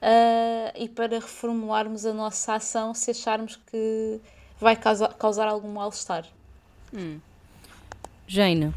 [0.00, 4.20] eh, e para reformularmos a nossa ação se acharmos que
[4.58, 6.24] vai causar, causar algum mal-estar.
[8.26, 8.74] Jane,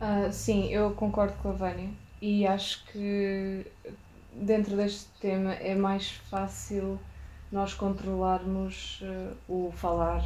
[0.00, 1.90] Ah, sim, eu concordo com a Vânia
[2.20, 3.66] e acho que
[4.32, 6.98] dentro deste tema é mais fácil
[7.50, 10.24] nós controlarmos eh, o falar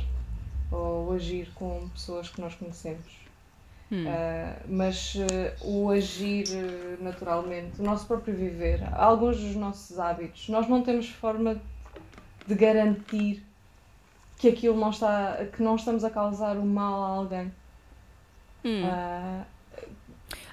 [0.70, 3.24] ou agir com pessoas que nós conhecemos.
[4.08, 10.48] Ah, mas eh, o agir eh, naturalmente, o nosso próprio viver, alguns dos nossos hábitos,
[10.48, 11.60] nós não temos forma
[12.46, 13.44] de garantir
[14.38, 17.52] que aquilo não está, que não estamos a causar o mal a alguém.
[18.84, 19.44] Ah,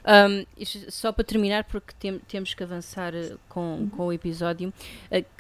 [0.05, 3.13] Um, isto- só para terminar, porque tem- temos que avançar
[3.47, 4.71] com, com o episódio,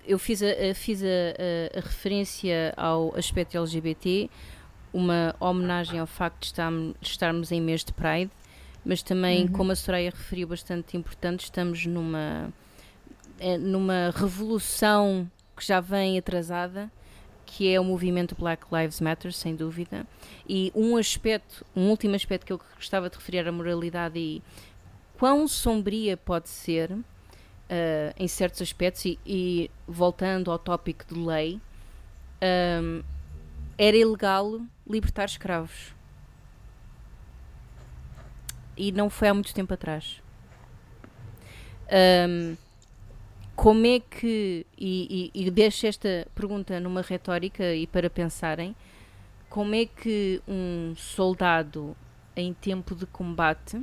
[0.07, 4.29] eu fiz, a, a- fiz a, a- a referência ao aspecto LGBT,
[4.93, 8.31] uma homenagem ao facto de estarmos em mês de Pride,
[8.85, 12.53] mas também, como a Soraya referiu, bastante importante, estamos numa,
[13.39, 16.91] eh, numa revolução que já vem atrasada,
[17.45, 20.05] que é o movimento Black Lives Matter, sem dúvida.
[20.47, 24.41] E um aspecto, um último aspecto que eu gostava de referir à moralidade e
[25.17, 26.97] quão sombria pode ser
[27.73, 31.59] ah, em certos aspectos, e, e voltando ao tópico de lei,
[32.41, 33.01] ahm,
[33.77, 35.93] era ilegal libertar escravos.
[38.77, 40.21] e não foi há muito tempo atrás.
[42.27, 42.55] Um,
[43.55, 48.75] como é que, e, e, e deixo esta pergunta numa retórica e para pensarem,
[49.49, 51.95] como é que um soldado
[52.35, 53.79] em tempo de combate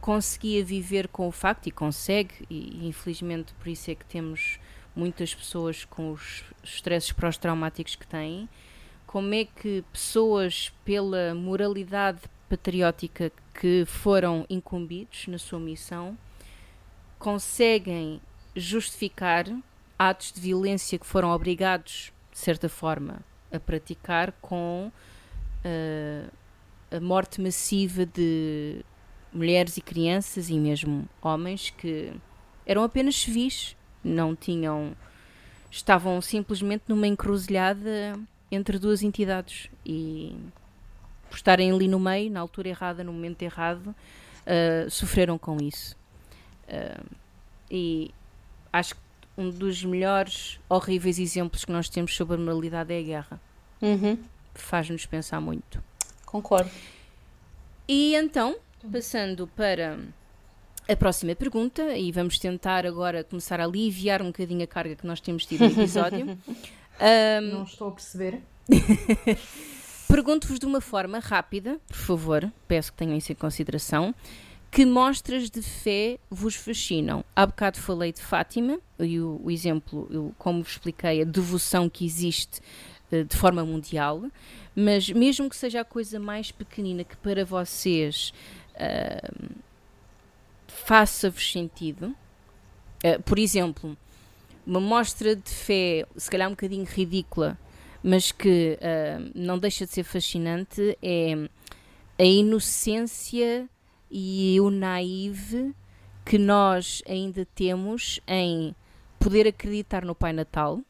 [0.00, 4.58] conseguia viver com o facto, e consegue, e infelizmente por isso é que temos
[4.94, 8.48] muitas pessoas com os estresses pós-traumáticos que têm,
[9.06, 16.16] como é que pessoas, pela moralidade patriótica que foram incumbidos na sua missão,
[17.18, 18.20] conseguem
[18.54, 19.46] justificar
[19.98, 23.20] atos de violência que foram obrigados, de certa forma,
[23.52, 24.90] a praticar com
[25.64, 26.30] uh,
[26.90, 28.84] a morte massiva de
[29.32, 32.12] mulheres e crianças e mesmo homens que
[32.66, 34.96] eram apenas civis, não tinham.
[35.70, 38.18] estavam simplesmente numa encruzilhada
[38.50, 40.34] entre duas entidades e
[41.28, 45.96] por estarem ali no meio, na altura errada, no momento errado, uh, sofreram com isso.
[46.68, 47.06] Uh,
[47.70, 48.10] e
[48.72, 49.00] acho que
[49.38, 53.40] um dos melhores, horríveis exemplos que nós temos sobre a moralidade é a guerra.
[53.80, 54.18] Uhum.
[54.54, 55.82] Faz-nos pensar muito.
[56.26, 56.70] Concordo.
[57.88, 58.56] E então,
[58.90, 59.98] passando para
[60.90, 65.06] a próxima pergunta, e vamos tentar agora começar a aliviar um bocadinho a carga que
[65.06, 66.26] nós temos tido no episódio.
[67.00, 68.40] um, Não estou a perceber.
[70.08, 74.12] Pergunto-vos de uma forma rápida, por favor, peço que tenham isso em consideração.
[74.68, 77.24] Que mostras de fé vos fascinam?
[77.36, 81.88] Há bocado falei de Fátima, e o, o exemplo, eu, como vos expliquei, a devoção
[81.88, 82.60] que existe
[83.12, 84.24] uh, de forma mundial,
[84.74, 88.32] mas mesmo que seja a coisa mais pequenina que para vocês
[88.74, 89.69] uh,
[90.84, 92.14] faça-vos sentido,
[93.04, 93.96] uh, por exemplo,
[94.66, 97.58] uma mostra de fé, se calhar um bocadinho ridícula,
[98.02, 101.48] mas que uh, não deixa de ser fascinante, é
[102.18, 103.68] a inocência
[104.10, 105.74] e o naive
[106.24, 108.74] que nós ainda temos em
[109.18, 110.80] poder acreditar no Pai Natal,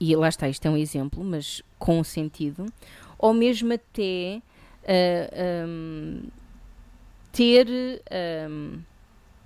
[0.00, 2.66] e lá está, isto é um exemplo, mas com sentido,
[3.18, 4.40] ou mesmo até
[4.84, 6.22] uh, um,
[7.32, 7.66] ter
[8.50, 8.80] um,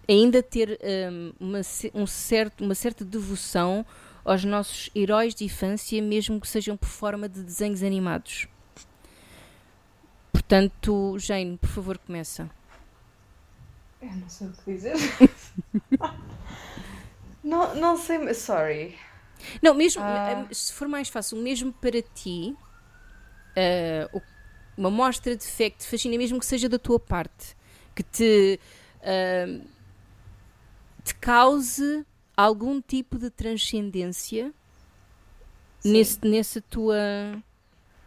[0.08, 0.78] ainda ter
[1.10, 1.60] um, uma,
[1.94, 3.84] um certo, uma certa devoção
[4.24, 8.46] aos nossos heróis de infância, mesmo que sejam por forma de desenhos animados.
[10.32, 12.48] Portanto, Jane, por favor, começa.
[14.00, 14.94] Eu não sei o que dizer.
[17.42, 18.98] não, não sei, sorry.
[19.60, 20.02] Não, mesmo.
[20.02, 22.56] Eh, se for mais fácil, mesmo para ti,
[23.56, 24.22] uh,
[24.76, 27.56] uma mostra de fé que te fascina, mesmo que seja da tua parte,
[27.94, 28.60] que te,
[29.00, 29.64] uh,
[31.04, 32.04] te cause
[32.36, 34.52] algum tipo de transcendência
[35.84, 36.96] nesse, nessa tua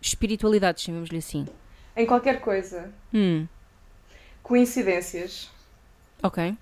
[0.01, 1.45] espiritualidade, chamemos-lhe assim.
[1.95, 2.91] Em qualquer coisa.
[3.13, 3.47] Hum.
[4.43, 5.49] Coincidências.
[6.21, 6.57] Ok.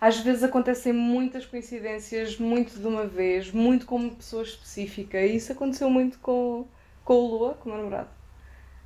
[0.00, 5.20] Às vezes acontecem muitas coincidências, muito de uma vez, muito com uma pessoa específica.
[5.20, 6.66] E isso aconteceu muito com,
[7.04, 8.10] com o Lua, com o meu namorado.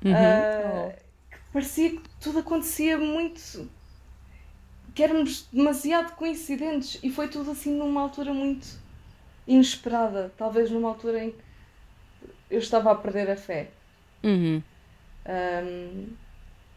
[0.03, 0.11] Uhum.
[0.11, 0.93] Uh,
[1.29, 3.69] que parecia que tudo acontecia muito
[4.93, 8.67] que éramos demasiado coincidentes e foi tudo assim numa altura muito
[9.47, 11.37] inesperada, talvez numa altura em que
[12.49, 13.69] eu estava a perder a fé.
[14.23, 14.61] Uhum.
[15.25, 16.07] Um,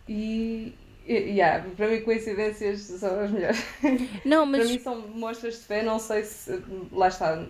[0.09, 0.74] e,
[1.07, 3.64] yeah, para mim coincidências são as melhores.
[4.24, 4.62] Não, mas...
[4.62, 7.44] para mim são mostras de fé, não sei se lá está,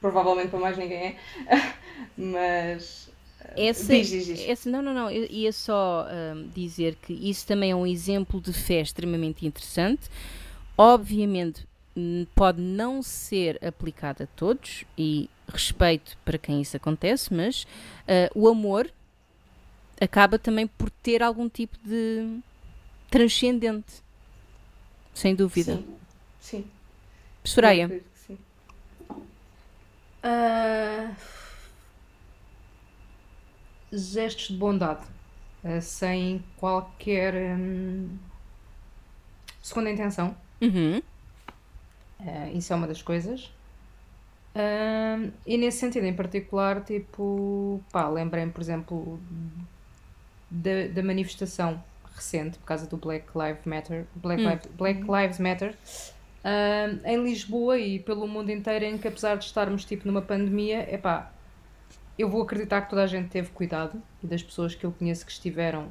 [0.00, 1.72] provavelmente para mais ninguém é,
[2.16, 3.11] mas
[3.56, 4.40] esse, diz, diz, diz.
[4.40, 5.10] Esse, não, não, não.
[5.10, 10.08] Eu ia só um, dizer que isso também é um exemplo de fé extremamente interessante.
[10.76, 11.66] Obviamente,
[12.34, 18.48] pode não ser aplicado a todos e respeito para quem isso acontece, mas uh, o
[18.48, 18.90] amor
[20.00, 22.38] acaba também por ter algum tipo de
[23.10, 24.02] transcendente.
[25.12, 25.76] Sem dúvida.
[26.40, 26.64] Sim.
[26.64, 26.64] Sim.
[27.44, 28.02] Soraya.
[28.14, 28.38] Sim.
[30.24, 31.41] Uh
[33.92, 35.04] gestos de bondade,
[35.64, 38.08] uh, sem qualquer um,
[39.62, 40.34] segunda intenção.
[40.60, 41.02] Uhum.
[42.20, 43.52] Uh, isso é uma das coisas.
[44.54, 49.18] Uh, e nesse sentido em particular, tipo, pá, lembrei-me, por exemplo,
[50.50, 51.82] da, da manifestação
[52.14, 54.48] recente por causa do Black Lives Matter, Black, hum.
[54.50, 55.74] Lives, Black Lives Matter,
[56.44, 60.86] uh, em Lisboa e pelo mundo inteiro, em que apesar de estarmos tipo numa pandemia,
[60.88, 61.31] é pá,
[62.18, 65.24] eu vou acreditar que toda a gente teve cuidado e das pessoas que eu conheço
[65.26, 65.86] que estiveram,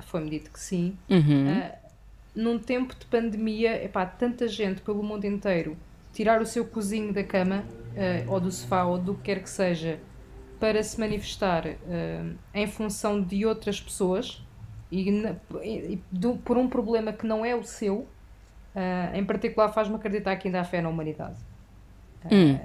[0.00, 0.96] foi-me dito que sim.
[1.08, 1.52] Uhum.
[1.52, 1.72] Uh,
[2.34, 5.76] num tempo de pandemia, epá, tanta gente pelo mundo inteiro
[6.12, 7.64] tirar o seu cozinho da cama
[8.26, 9.98] uh, ou do sofá ou do que quer que seja
[10.60, 14.42] para se manifestar uh, em função de outras pessoas
[14.90, 18.06] e, na- e- do- por um problema que não é o seu,
[19.14, 21.36] em particular faz-me acreditar que ainda há fé na humanidade.
[22.30, 22.58] Hum.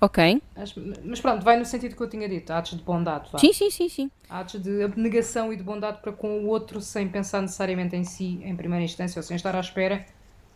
[0.00, 0.42] Ok.
[0.56, 3.38] Acho- mas pronto, vai no sentido que eu tinha dito, atos de bondade, vá.
[3.38, 4.10] Sim, sim, sim, sim.
[4.30, 8.40] atos de abnegação e de bondade para com o outro sem pensar necessariamente em si
[8.44, 10.04] em primeira instância ou sem estar à espera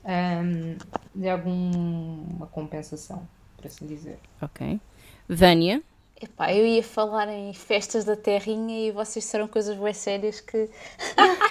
[0.04, 0.76] ahm,
[1.14, 3.26] de alguma compensação,
[3.56, 4.18] por assim dizer.
[4.40, 4.78] Ok.
[5.28, 5.82] Vânia.
[6.20, 10.68] Epá, eu ia falar em festas da terrinha e vocês disseram coisas bem sérias que.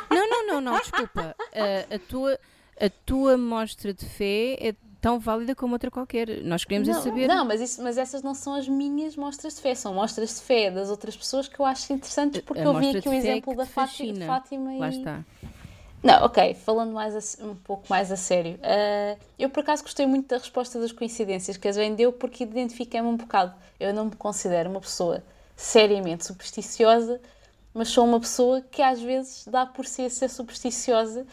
[0.09, 1.35] Não, não, não, não, desculpa.
[1.53, 2.39] A, a tua,
[2.79, 6.43] a tua mostra de fé é tão válida como outra qualquer.
[6.43, 7.27] Nós queremos é não, saber.
[7.27, 10.41] não mas, isso, mas essas não são as minhas mostras de fé, são mostras de
[10.41, 13.17] fé das outras pessoas que eu acho interessantes porque A eu vi aqui o é
[13.17, 14.25] exemplo da Fátima.
[14.25, 14.77] Fátima e.
[14.77, 15.25] Lá está.
[16.03, 18.59] Não, ok, falando mais a um pouco mais a sério.
[18.63, 22.43] ah, eu por acaso gostei muito da resposta das coincidências que a Jane deu porque
[22.43, 23.53] identifiquei-me um bocado.
[23.79, 25.23] Eu não me considero uma pessoa
[25.55, 27.19] seriamente supersticiosa,
[27.73, 31.25] mas sou uma pessoa que às vezes dá por si a ser supersticiosa,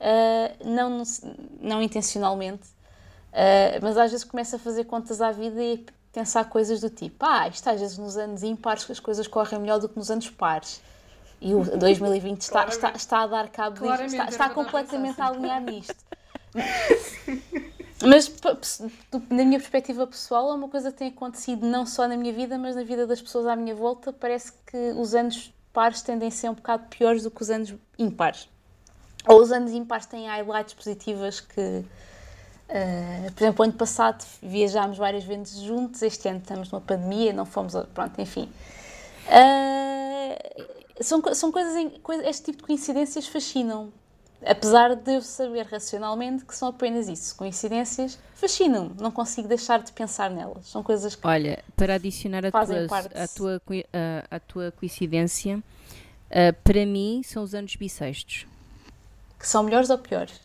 [0.00, 1.02] ah, não,
[1.60, 2.73] não intencionalmente,
[3.34, 7.26] ah, mas às vezes começo a fazer contas à vida e pensar coisas do tipo:
[7.26, 10.30] ah, isto às vezes nos anos ímpares as coisas correm melhor do que nos anos
[10.30, 10.80] pares.
[11.40, 15.26] E o 2020 está, está, está a dar cabo disto, está, era está completamente a
[15.26, 15.96] alinhar nisto.
[18.06, 18.80] Mas
[19.30, 22.56] na minha perspectiva pessoal, é uma coisa que tem acontecido não só na minha vida,
[22.56, 24.12] mas na vida das pessoas à minha volta.
[24.12, 27.74] Parece que os anos pares tendem a ser um bocado piores do que os anos
[27.98, 28.48] impares.
[29.26, 31.84] Ou os anos impares têm highlights positivas que,
[32.68, 37.44] eh, por exemplo, ano passado viajámos várias vezes juntos, este ano estamos numa pandemia, não
[37.46, 38.48] fomos, pronto, enfim.
[39.28, 40.66] Eh,
[41.00, 43.92] são, são coisas, em, coisa- este tipo de coincidências fascinam.
[44.46, 49.90] Apesar de eu saber racionalmente que são apenas isso, coincidências, fascinam-me, não consigo deixar de
[49.90, 50.66] pensar nelas.
[50.68, 51.26] São coisas que.
[51.26, 53.16] Olha, para adicionar a tua, parte.
[53.16, 53.62] a tua,
[54.30, 55.62] a, a tua coincidência,
[56.30, 58.46] ah, para mim são os anos bissextos.
[59.38, 60.38] que são melhores ou piores?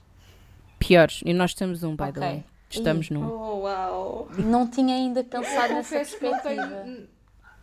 [0.80, 1.22] Piores.
[1.26, 2.22] E nós estamos um, by the Ok.
[2.22, 2.44] way.
[2.70, 3.26] Estamos num.
[3.28, 4.30] Oh, uau.
[4.38, 6.40] Não tinha ainda pensado nessa não perspectiva.
[6.42, 7.08] tenho,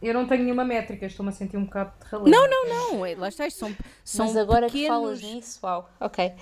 [0.03, 2.31] eu não tenho nenhuma métrica, estou-me a sentir um bocado de ralé.
[2.31, 3.07] Não, não, não.
[3.07, 6.33] é- Lá está, são, são Mas agora pequenos, que falas nisso, uau, ok.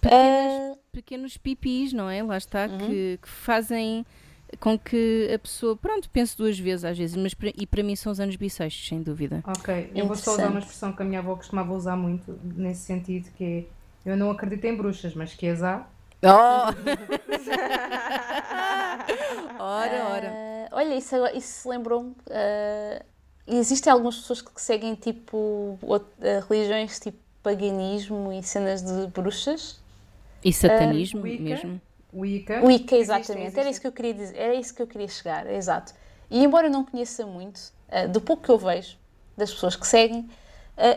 [0.00, 2.22] pequenas- Ah, pequenos pipis, não é?
[2.22, 2.78] Lá está, Uhum.
[2.78, 4.04] que, que fazem
[4.60, 7.94] com que a pessoa, pronto, pense duas vezes às vezes, mas para- e para mim
[7.94, 9.42] são os anos bissextos, sem dúvida.
[9.46, 12.80] Ok, eu vou só usar uma expressão que a minha avó costumava usar muito, nesse
[12.82, 13.66] sentido, que
[14.04, 15.86] é eu não acredito em bruxas, mas que as há.
[16.22, 16.74] Oh!
[19.62, 20.32] ora, ora.
[20.34, 22.16] ah, olha, isso, isso lembrou-me.
[22.30, 23.02] ah,
[23.46, 26.00] existem algumas pessoas que seguem tipo ah,
[26.48, 29.78] religiões tipo paganismo e cenas de bruxas.
[30.44, 31.42] E satanismo Wicca?
[31.42, 31.80] mesmo.
[32.12, 32.64] Wicca.
[32.64, 33.58] Wicca, exatamente.
[33.58, 33.70] Era existem.
[33.70, 34.36] isso que eu queria dizer.
[34.36, 35.94] Era isso que eu queria chegar, exato.
[36.30, 37.60] E embora eu não conheça muito,
[38.10, 38.98] do pouco que eu vejo
[39.36, 40.28] das pessoas que seguem,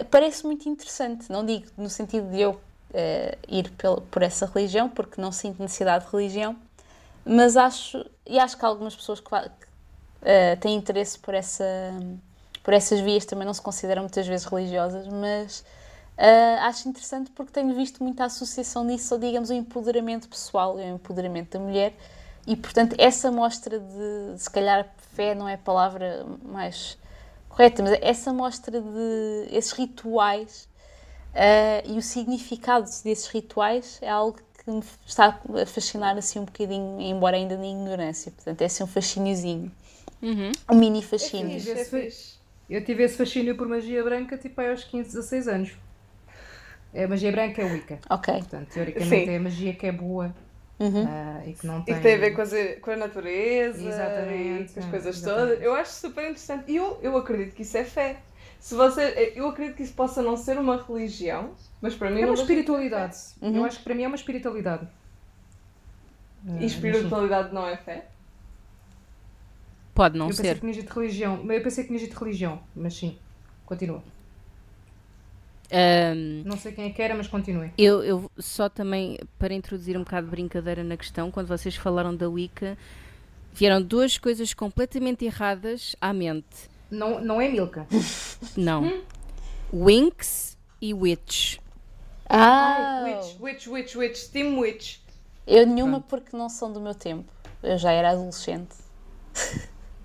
[0.10, 1.32] parece muito interessante.
[1.32, 2.60] Não digo no sentido de eu
[2.94, 6.56] ah, ir pel- por essa religião, porque não sinto necessidade de religião,
[7.26, 9.50] mas acho, e acho que algumas pessoas que, ah,
[10.60, 11.66] têm interesse por, essa,
[12.64, 15.64] por essas vias também não se consideram muitas vezes religiosas, mas
[16.18, 20.82] ah, acho interessante porque tenho visto muita associação nisso, ou digamos, o empoderamento pessoal, o
[20.82, 21.94] empoderamento da mulher,
[22.46, 26.98] e portanto essa mostra de, se calhar fé não é a palavra mais
[27.50, 30.68] correta, mas essa mostra de esses rituais
[31.34, 36.46] ah, e o significado desses rituais é algo que me está a fascinar assim um
[36.46, 39.72] bocadinho, embora ainda na ignorância, portanto é assim um fascíniozinho,
[40.22, 40.58] Uhum.
[40.72, 41.30] um mini É fascínio.
[41.30, 42.40] fixe, é fixe.
[42.70, 45.72] Eu tive esse fascínio por magia branca tipo aí aos 15, 16 anos.
[46.94, 48.02] A magia branca é Wicca.
[48.10, 48.28] Ok.
[48.38, 49.30] Portanto, teoricamente Sim.
[49.30, 50.34] é a magia que é boa
[50.80, 51.16] Uhum.
[51.16, 51.96] ah, e que não E tem.
[51.96, 52.52] que tem a ver com, as,
[52.82, 55.22] com a natureza Exatamente, e com as coisas exatamente.
[55.22, 55.62] todas.
[55.62, 56.72] Eu acho super interessante.
[56.72, 58.24] E eu, eu acredito que isso é fé.
[58.62, 62.26] Se você, eu acredito que isso possa não ser uma religião, mas para mim É
[62.26, 63.18] uma espiritualidade.
[63.42, 63.58] Uhum.
[63.58, 64.88] Eu acho que para mim é uma espiritualidade.
[66.60, 68.08] E espiritualidade não é fé?
[69.96, 70.54] Pode não eu pensei ser.
[70.56, 71.52] que tinha dito religião.
[71.52, 73.18] Eu pensei que tinha dito religião, mas sim.
[73.66, 74.04] Continua.
[75.72, 77.72] Ahm, Não sei quem é que era, mas continue.
[77.78, 82.16] eu, eu só também, para introduzir um bocado de brincadeira na questão, quando vocês falaram
[82.16, 82.78] da Wicca,
[83.54, 86.71] vieram duas coisas completamente erradas à mente.
[86.92, 87.88] Não, não é Milka.
[88.58, 89.02] Não.
[89.74, 91.58] Winx e Witch.
[92.30, 94.98] Ah, Witch, witch, witch, witch, team witch.
[95.48, 97.32] eu nenhuma porque não são do meu tempo.
[97.64, 98.76] Eu já era adolescente.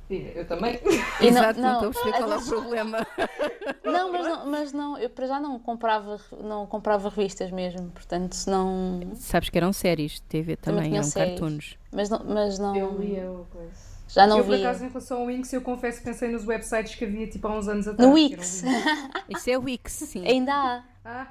[0.09, 0.79] Eu também.
[1.21, 3.07] E não- Exato, não, não, estou a perceber qual é o problema.
[3.83, 8.37] Não, mas não, mas não, eu para já não comprava, não comprava revistas mesmo, portanto
[8.49, 11.31] não, Sabes que eram séries de TV também, tinham eram séries.
[11.39, 11.77] cartoons.
[11.93, 13.96] mas não, mas não, Eu lia o coisa.
[14.09, 14.65] Já não eu, por vi.
[14.65, 17.59] acaso, em relação ao Wix, eu confesso que pensei nos websites que havia tipo há
[17.59, 18.09] uns anos atrás.
[18.09, 18.63] No Wix.
[19.29, 20.27] Isso é Wix, sim.
[20.27, 20.83] Ainda há.
[21.05, 21.27] Ah,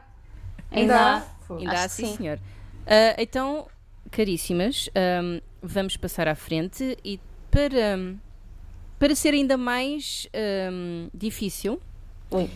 [0.71, 1.23] Ainda há.
[1.53, 2.17] Ainda há, sim, sim.
[2.17, 2.39] senhor.
[2.85, 3.67] Ah, então,
[4.11, 7.19] caríssimas, ahm, vamos passar à frente e
[7.49, 7.97] para,
[8.99, 11.81] para ser ainda mais ahm, difícil,
[12.31, 12.49] Ui.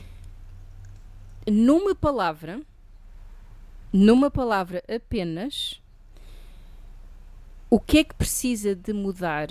[1.49, 2.59] numa palavra,
[3.91, 5.81] numa palavra apenas,
[7.69, 9.47] o que é que precisa de mudar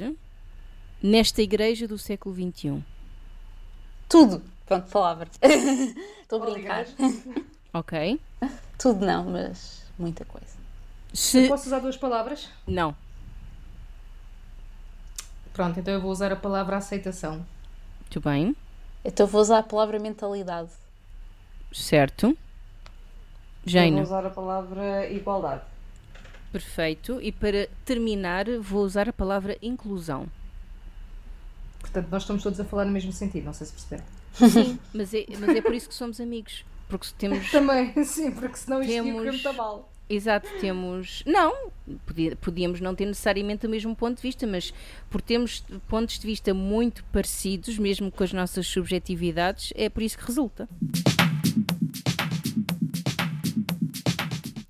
[1.03, 2.82] nesta igreja do século XXI?
[4.09, 4.42] Tudo.
[4.66, 5.28] Pronto, palavra.
[6.22, 6.86] Estou a brincar.
[7.72, 8.20] Ok?
[8.78, 10.57] Tudo não, mas muita coisa.
[11.12, 11.49] Se...
[11.49, 12.49] Posso usar duas palavras?
[12.66, 12.94] Não.
[15.53, 17.44] Pronto, então eu vou usar a palavra aceitação.
[18.01, 18.55] Muito bem.
[19.05, 20.70] Então vou usar a palavra mentalidade.
[21.72, 22.36] Certo.
[23.66, 25.62] Eu vou usar a palavra igualdade.
[26.53, 27.20] Perfeito.
[27.20, 30.26] E para terminar, vou usar a palavra inclusão.
[31.91, 34.05] Portanto, nós estamos todos a falar no mesmo sentido, não sei se perceberam.
[34.34, 36.64] Sim, mas é, mas é por isso que somos amigos.
[36.89, 37.49] Porque temos.
[37.53, 39.93] Também, sim, porque senão isto ia Temos- correr muito mal.
[40.11, 41.22] Exato, temos.
[41.26, 41.70] Não,
[42.41, 44.72] podíamos não ter necessariamente o mesmo ponto de vista, mas
[45.11, 50.16] por termos pontos de vista muito parecidos, mesmo com as nossas subjetividades, é por isso
[50.16, 50.66] que resulta.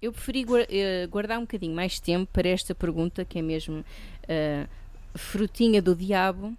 [0.03, 3.85] Eu preferi eh, guardar um bocadinho mais tempo para esta pergunta, que é mesmo
[4.29, 4.66] eh,
[5.14, 6.57] frutinha do diabo,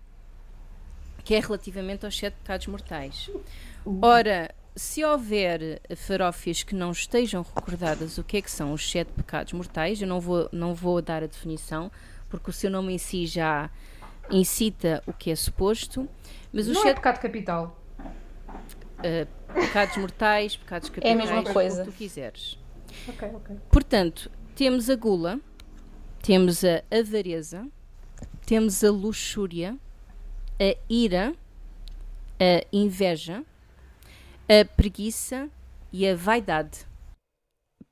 [1.29, 3.29] que é relativamente aos sete pecados mortais.
[4.01, 9.11] Ora, se houver farófias que não estejam recordadas o que é que são os sete
[9.11, 11.91] pecados mortais, eu não vou, não vou dar a definição,
[12.29, 13.69] porque o seu nome em si já
[14.31, 16.09] incita o que é suposto,
[16.51, 17.79] mas os Não é sete pecado capital.
[19.03, 21.85] eh, pecados mortais, pecados É a capitais, mesma o coisa.
[21.85, 22.57] que tu quiseres.
[23.07, 23.55] Ok, ok.
[23.71, 25.39] Portanto, temos a gula,
[26.23, 27.67] temos a avareza,
[28.47, 29.77] temos a luxúria,
[30.59, 31.33] a ira,
[32.39, 33.43] a inveja,
[34.47, 35.49] a preguiça
[35.91, 36.85] e a vaidade.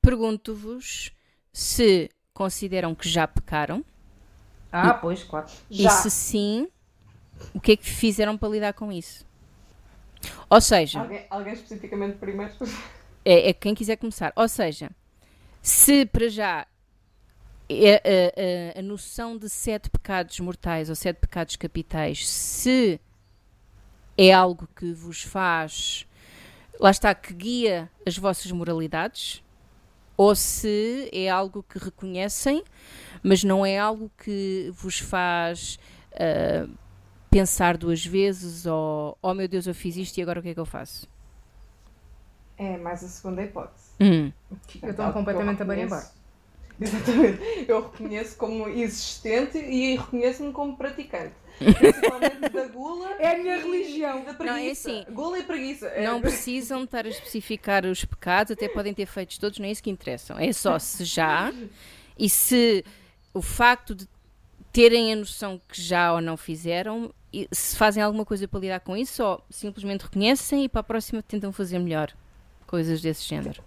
[0.01, 1.11] Pergunto-vos
[1.51, 3.83] se consideram que já pecaram
[4.71, 5.47] Ah, pois, claro.
[5.69, 5.89] Já.
[5.89, 6.67] e se sim,
[7.53, 9.25] o que é que fizeram para lidar com isso?
[10.49, 12.53] Ou seja, Alguém, alguém especificamente primeiro?
[13.25, 14.31] É, é quem quiser começar.
[14.35, 14.89] Ou seja,
[15.61, 16.65] se para já
[17.69, 17.95] é,
[18.75, 22.99] a, a- a noção de sete pecados mortais ou sete pecados capitais, se
[24.17, 26.07] é algo que vos faz,
[26.79, 29.43] lá está, que guia as vossas moralidades,
[30.15, 32.63] ou se é algo que reconhecem,
[33.21, 35.77] mas não é algo que vos faz
[36.13, 36.67] ah,
[37.29, 40.53] pensar duas vezes ou, oh meu Deus, eu fiz isto e agora o que é
[40.55, 41.07] que eu faço?
[42.57, 43.91] É mais a segunda hipótese.
[43.99, 44.31] Hum.
[44.81, 46.11] Eu estou completamente a barimbar.
[46.81, 47.65] Exatamente.
[47.67, 51.33] Eu reconheço como existente e reconheço-me como praticante.
[51.57, 53.09] Principalmente da gula.
[53.19, 54.23] É a minha e- religião.
[54.23, 54.91] Da Não, é preguiça.
[54.91, 55.87] assim, Gula e preguiça.
[55.87, 59.65] É- Não precisam de estar a especificar os pecados, até podem ter feitos todos, não
[59.65, 60.37] é isso que interessam.
[60.37, 61.51] É só se já
[62.17, 62.85] e se
[63.33, 64.07] o facto de
[64.71, 68.79] terem a noção que já ou não fizeram, e se fazem alguma coisa para lidar
[68.81, 72.13] com isso, ou simplesmente reconhecem e para a próxima tentam fazer melhor.
[72.67, 73.63] Coisas desse género.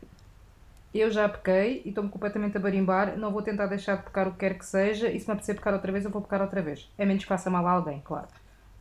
[0.93, 3.17] Eu já pequei e estou-me completamente a barimbar.
[3.17, 5.09] Não vou tentar deixar de pecar o que quer que seja.
[5.09, 6.93] E se me apetecer pecar outra vez, eu vou pecar outra vez.
[6.99, 8.29] É menos que faça mal a alguém, claro.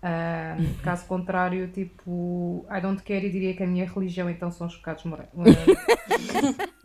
[0.01, 4.67] Ah, caso contrário, tipo, I don't care e diria que a minha religião então são
[4.67, 5.29] os pecados morais.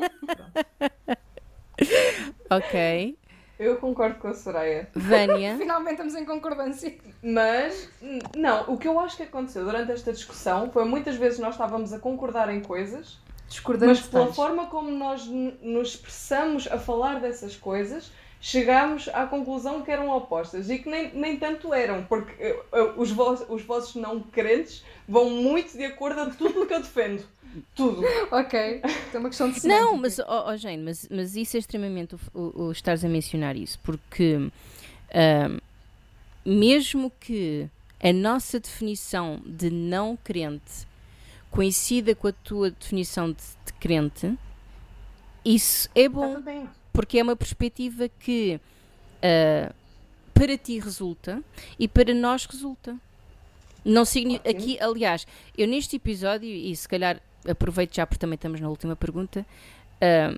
[2.50, 3.18] Ok.
[3.58, 4.88] Eu concordo com a Soraya.
[4.94, 5.56] Vânia.
[5.58, 6.94] Finalmente estamos em concordância.
[7.22, 7.88] Mas,
[8.36, 11.92] não, o que eu acho que aconteceu durante esta discussão foi muitas vezes nós estávamos
[11.92, 13.18] a concordar em coisas,
[13.48, 14.36] Discordamos mas pela detalhes.
[14.36, 20.68] forma como nós nos expressamos a falar dessas coisas, chegámos à conclusão que eram opostas
[20.70, 24.84] e que nem, nem tanto eram, porque eh, eh, os, vos- os vossos não crentes
[25.08, 27.24] vão muito de acordo a tudo o que eu defendo.
[27.76, 28.02] Tudo.
[28.32, 28.58] Ok,
[29.14, 29.96] é uma questão de Não, semântica.
[30.00, 33.54] mas, oh, oh, Jane, mas, mas isso é extremamente o, o, o estares a mencionar
[33.56, 34.50] isso, porque
[35.14, 35.58] ahm,
[36.44, 37.68] mesmo que
[38.02, 40.86] a nossa definição de não crente
[41.54, 44.36] coincida com a tua definição de, de crente,
[45.44, 48.60] isso é Está bom, porque é uma perspectiva que
[49.22, 49.72] ah,
[50.34, 51.40] para ti resulta
[51.78, 52.96] e para nós resulta.
[53.84, 54.50] Não signi- Ótimo.
[54.50, 55.26] aqui, aliás,
[55.56, 59.46] eu neste episódio, e se calhar aproveito já porque também estamos na última pergunta,
[60.00, 60.36] ah,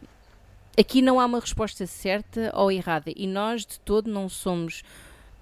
[0.79, 4.83] aqui não há uma resposta certa ou errada e nós de todo não somos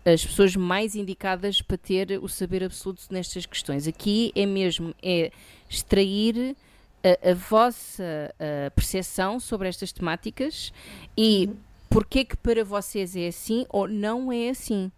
[0.04, 3.88] as pessoas mais indicadas para ter o saber absoluto nestas questões.
[3.88, 5.32] Aqui é mesmo é
[5.74, 6.56] extrair
[7.02, 10.72] a, a vossa ah, percepção sobre estas temáticas
[11.16, 11.50] e
[11.90, 14.90] porque é que para vocês é assim ou não é assim.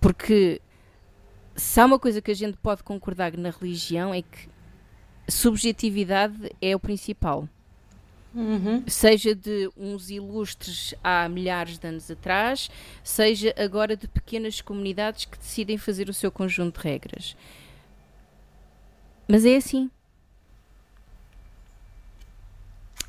[0.00, 0.60] Porque
[1.54, 4.48] se há uma coisa que a gente pode concordar na religião é que
[5.28, 7.48] subjetividade é o principal.
[8.34, 8.84] Uhum.
[8.86, 12.70] Seja de uns ilustres há milhares de anos atrás,
[13.02, 17.36] seja agora de pequenas comunidades que decidem fazer o seu conjunto de regras.
[19.30, 19.90] Mas é assim.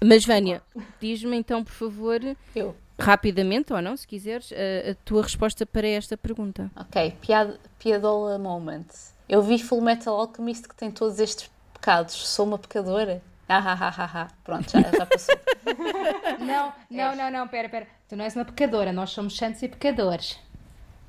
[0.03, 0.61] Mas Vânia,
[0.99, 2.19] diz-me então, por favor,
[2.55, 2.75] Eu.
[2.99, 6.71] rapidamente ou não, se quiseres, a, a tua resposta para esta pergunta.
[6.75, 8.87] Ok, piad, piadola moment.
[9.29, 12.13] Eu vi Full Metal Alchemist que tem todos estes pecados.
[12.13, 13.21] Sou uma pecadora?
[13.47, 14.27] Ah, ah, ah, ah, ah.
[14.43, 15.35] Pronto, já, já passou.
[16.39, 17.87] Não, não, não, não, pera, pera.
[18.09, 20.37] Tu não és uma pecadora, nós somos santos e pecadores.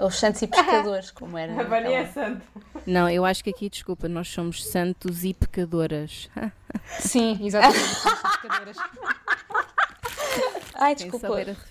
[0.02, 1.60] Os santos e pescadores, como era.
[1.60, 2.42] A Vânia é santa.
[2.86, 6.28] Não, eu acho que aqui, desculpa, nós somos santos e pecadoras.
[6.98, 7.78] Sim, exatamente.
[7.78, 8.76] somos pecadoras.
[10.74, 11.28] Ai, desculpa.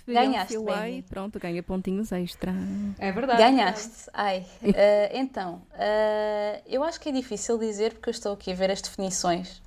[0.07, 0.55] Ganhaste,
[0.89, 2.53] e pronto, ganha pontinhos extra.
[2.97, 3.41] É verdade.
[3.41, 4.09] Ganhaste.
[4.13, 4.45] Ai.
[4.63, 8.71] eh, então, eh, eu acho que é difícil dizer porque eu estou aqui a ver
[8.71, 9.61] as definições.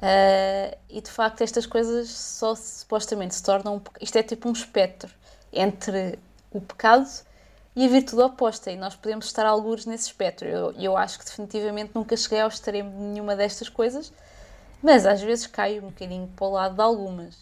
[0.00, 3.76] Eh, e de facto estas coisas só supostamente se tornam.
[3.76, 5.10] um Isto é tipo um espectro
[5.52, 6.18] entre
[6.50, 7.06] o pecado
[7.76, 8.70] e a virtude oposta.
[8.70, 10.46] E nós podemos estar algures nesse espectro.
[10.48, 14.12] Eu, eu acho que definitivamente nunca cheguei ao extremo de nenhuma destas coisas,
[14.82, 17.36] mas às vezes caio um bocadinho para o lado de algumas.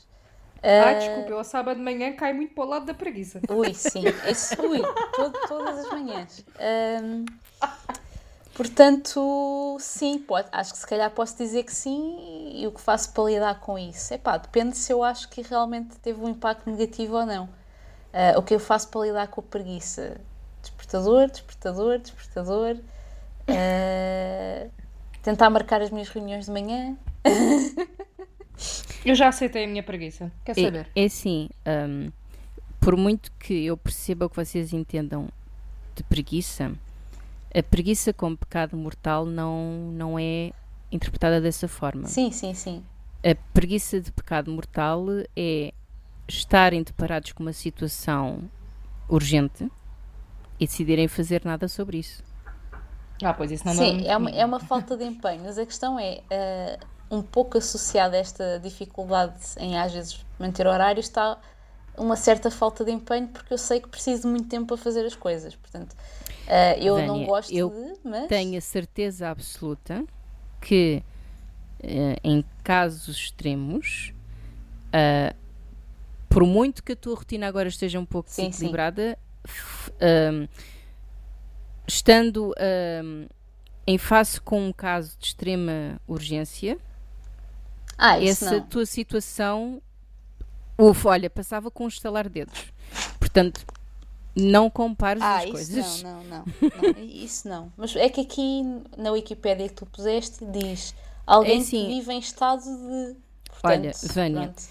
[0.77, 3.41] Ai, Eh, desculpa, eu ao sábado de manhã caio muito para o lado da preguiça.
[3.51, 4.19] Ui, sim.
[4.23, 6.45] Esse, ui, todo- todas as manhãs.
[8.55, 13.13] Portanto, sim, pode, acho que se calhar posso dizer que sim e o que faço
[13.13, 14.13] para lidar com isso?
[14.13, 17.49] Epá, depende se eu acho que realmente teve um impacto negativo ou não.
[18.13, 20.21] Ah, o que eu faço para lidar com a preguiça?
[20.63, 22.77] Despertador, despertador, despertador.
[23.49, 24.69] Ah,
[25.23, 26.97] tentar marcar as minhas reuniões de manhã.
[29.05, 30.31] Eu já aceitei a minha preguiça.
[30.45, 30.87] Quer saber?
[30.95, 32.11] É, é assim, hum,
[32.79, 35.29] por muito que eu perceba o que vocês entendam
[35.95, 36.73] de preguiça,
[37.55, 40.53] a preguiça como pecado mortal não, não é
[40.93, 42.07] interpretada dessa forma.
[42.07, 42.85] Sim, sim, sim.
[43.25, 45.07] A preguiça de pecado mortal
[45.37, 45.73] é
[46.35, 48.51] estarem deparados com uma situação
[49.09, 49.71] urgente
[50.61, 52.23] e decidirem fazer nada sobre isso.
[53.23, 55.67] Ah, pois isso não Sim, não- é uma, é uma falta de empenho, mas a
[55.67, 56.79] questão é, eh,
[57.11, 61.39] um pouco associada a esta dificuldade em às vezes manter horário, está
[61.97, 65.05] uma certa falta de empenho, porque eu sei que preciso de muito tempo para fazer
[65.05, 65.55] as coisas.
[65.55, 65.95] Portanto,
[66.47, 68.29] eh, eu não gosto eu de, mas.
[68.29, 70.05] Tenho a certeza absoluta
[70.61, 71.03] que
[71.83, 74.13] eh, em casos extremos,
[74.93, 75.35] ah,
[76.31, 79.19] por muito que a tua rotina agora esteja um pouco Sim, desequilibrada,
[80.01, 80.47] ahm,
[81.87, 83.27] estando ahm,
[83.87, 86.79] em face com um caso de extrema urgência,
[87.99, 88.61] Ah, essa não.
[88.67, 89.83] tua situação,
[90.79, 92.73] uf, olha, passava com um estalar de dedos.
[93.19, 93.67] Portanto,
[94.35, 96.03] não compares Ah, as isso coisas.
[96.03, 96.45] não, não, não,
[96.95, 96.99] não.
[97.05, 97.73] Isso não.
[97.77, 98.63] Mas é que aqui
[98.97, 100.95] na Wikipédia que tu puseste diz
[101.27, 103.17] alguém É assim- que vive em estado de.
[103.63, 104.63] Olha, Portanto, Vânia, pronto.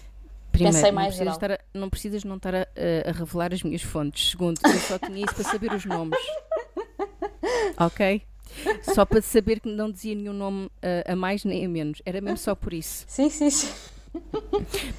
[0.60, 1.34] Primeiro, Pensei não mais precisas, geral.
[1.34, 4.30] estar a, não precisas não estar a, a- a revelar as minhas fontes.
[4.30, 6.18] Segundo, eu só tinha isso para saber os nomes.
[7.78, 8.22] Ok?
[8.94, 12.02] Só para saber que não dizia nenhum nome ah, a mais nem a menos.
[12.04, 13.04] Era mesmo só por isso.
[13.08, 13.68] Sim, sim, sim.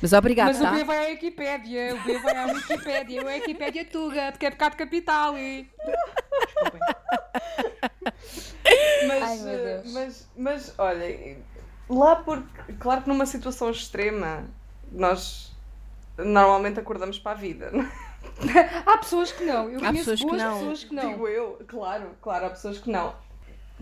[0.01, 0.71] Mas obrigado, Mas o tá?
[0.71, 4.75] B vai à Wikipédia, o B vai à Wikipédia, a Wikipédia Tuga, porque é pecado
[4.77, 5.37] capital.
[5.37, 5.69] E...
[6.45, 6.79] Desculpem.
[9.07, 11.37] Mas, Ai, eh, mas, mas olha,
[11.89, 14.45] lá porque, claro que numa situação extrema,
[14.91, 15.50] nós
[16.25, 17.71] normalmente acordamos para a vida?
[18.85, 19.69] Há pessoas que não.
[19.69, 21.09] Eu Há conheço pessoas que boas pessoas que não.
[21.11, 23.15] Digo eu, claro, claro, há pessoas que não.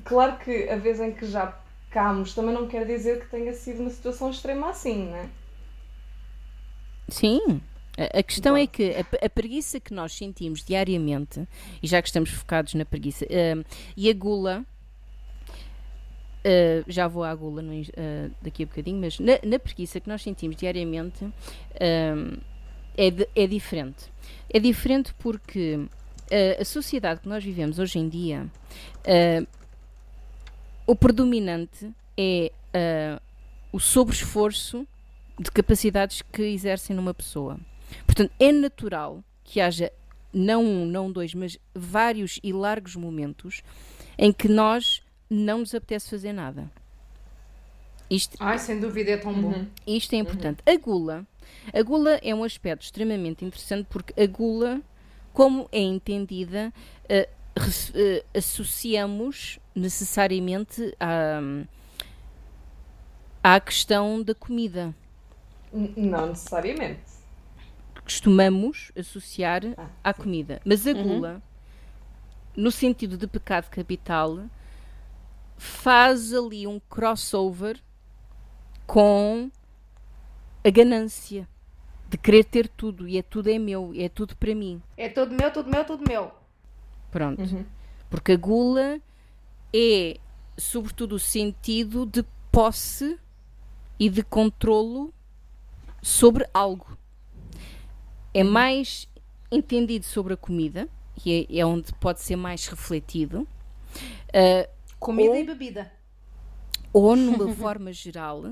[0.04, 1.58] Claro que a vez em que já
[1.90, 5.30] pecámos também não quer dizer que tenha sido uma situação extrema assim, não é?
[7.10, 7.62] Sim.
[7.98, 11.46] A, questão é que a, a preguiça que nós sentimos diariamente,
[11.84, 13.62] e já que estamos focados na preguiça, ah,
[13.98, 14.64] e a gula,
[16.50, 20.08] ah, já vou à gula no ah, daqui a bocadinho, mas na, na preguiça que
[20.10, 21.26] nós sentimos diariamente
[21.80, 22.38] ah,
[22.97, 24.06] é, de- é diferente.
[24.50, 25.80] É diferente porque
[26.60, 28.45] a sociedade que nós vivemos hoje em dia,
[30.86, 32.52] o predominante é
[33.72, 34.86] o sobre-esforço
[35.39, 37.58] de capacidades que exercem numa pessoa.
[38.06, 39.91] Portanto, é natural que haja
[40.34, 43.64] não um, não dois, mas vários e largos momentos
[44.18, 46.69] em que nós não nos apetece fazer nada.
[48.09, 49.65] Isto, Ai, sem dúvida é tão bom.
[49.86, 50.63] isto é importante.
[50.65, 51.27] A gula,
[51.71, 54.82] a gula é um aspecto extremamente interessante porque a gula,
[55.32, 56.73] como é entendida,
[57.55, 61.39] res- eh, associamos necessariamente à,
[63.43, 64.93] à questão da comida.
[65.71, 67.01] Não necessariamente.
[68.03, 70.61] costumamos associar Ah, à comida.
[70.65, 71.41] Mas a gula
[72.55, 74.39] no sentido de pecado capital,
[75.60, 77.80] faz ali um crossover
[78.88, 79.51] com
[80.66, 81.47] a ganância
[82.10, 84.82] de querer ter tudo e é tudo é meu, é tudo para mim.
[84.97, 86.32] É tudo meu, tudo meu, tudo meu.
[87.12, 87.43] Pronto.
[88.10, 88.99] Porque a gula
[89.74, 90.18] é,
[90.57, 93.20] sobretudo, o sentido de posse
[93.99, 95.14] e de controlo
[96.01, 96.97] sobre algo.
[98.34, 99.07] É mais
[99.51, 100.88] entendido sobre a comida,
[101.26, 105.91] e é, é onde pode ser mais refletido, uh, Comida Ou- e bebida.
[106.91, 108.43] ou numa forma geral,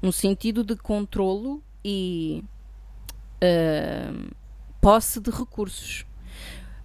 [0.00, 2.42] no sentido de controlo e
[3.42, 4.12] ah,
[4.80, 6.04] posse de recursos.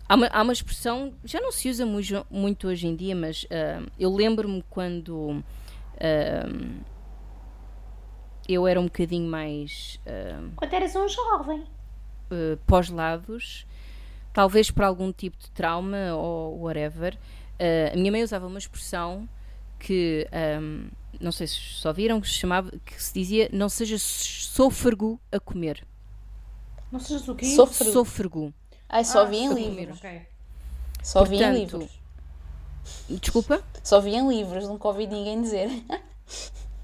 [0.10, 3.46] Há uma, há uma expressão, já não se usa muito, muito hoje em dia, mas
[3.52, 5.44] ah, eu lembro-me quando
[6.00, 6.78] ah,
[8.48, 11.62] eu era um bocadinho mais ah, Quando eras um jovem.
[12.32, 13.66] uh, pós-lados,
[14.34, 17.18] talvez por algum tipo de trauma ou whatever.
[17.60, 19.28] Uh, a minha mãe usava uma expressão
[19.80, 20.28] que
[20.62, 20.90] um,
[21.20, 25.40] não sei se só viram que se chamava que se dizia não seja sôfrego a
[25.40, 25.86] comer.
[26.92, 27.46] Não sejas o quê?
[27.46, 27.92] Sôfrego.
[27.92, 28.54] Sôfrego.
[28.88, 29.98] Ai, só Ah, vi em livros.
[29.98, 30.22] Ok.
[31.04, 32.00] Só vi em Portanto, livros.
[33.22, 33.64] Desculpa?
[33.84, 35.70] Só vi em livros, nunca ouvi ninguém dizer.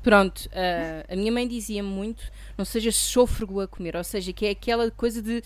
[0.01, 4.45] Pronto, uh, a minha mãe dizia muito não seja sôfrego a comer, ou seja, que
[4.45, 5.41] é aquela coisa de.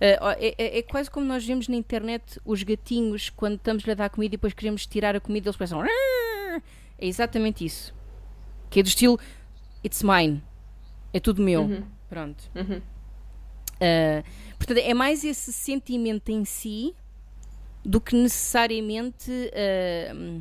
[0.00, 3.94] Uh, é, é- é quase como nós vemos na internet os gatinhos quando estamos-lhe a
[3.94, 5.84] dar comida e depois queremos tirar a comida, eles pensam.
[5.84, 7.94] É exatamente isso.
[8.70, 9.18] Que é do estilo
[9.84, 10.42] It's mine.
[11.12, 11.84] É tudo meu.
[12.08, 12.42] Pronto.
[12.54, 12.78] Uhum.
[12.78, 14.24] Uh,
[14.58, 16.94] portanto, é mais esse sentimento em si
[17.84, 19.30] do que necessariamente.
[19.30, 20.38] uh,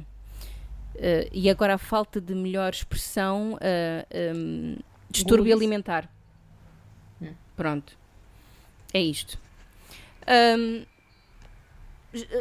[0.95, 3.57] uh, e agora a falta de melhor expressão,
[4.35, 4.77] um,
[5.09, 5.57] distúrbio Burrice.
[5.57, 6.09] alimentar.
[7.55, 7.97] Pronto.
[8.93, 9.39] É isto.
[10.27, 10.85] Um,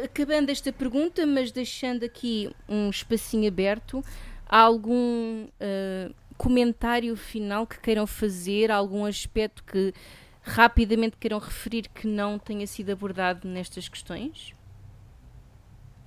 [0.03, 4.03] acabando esta pergunta, mas deixando aqui um espacinho aberto,
[4.45, 8.71] há algum uh, comentário final que queiram fazer?
[8.71, 9.93] Algum aspecto que
[10.41, 14.53] rapidamente queiram referir que não tenha sido abordado nestas questões?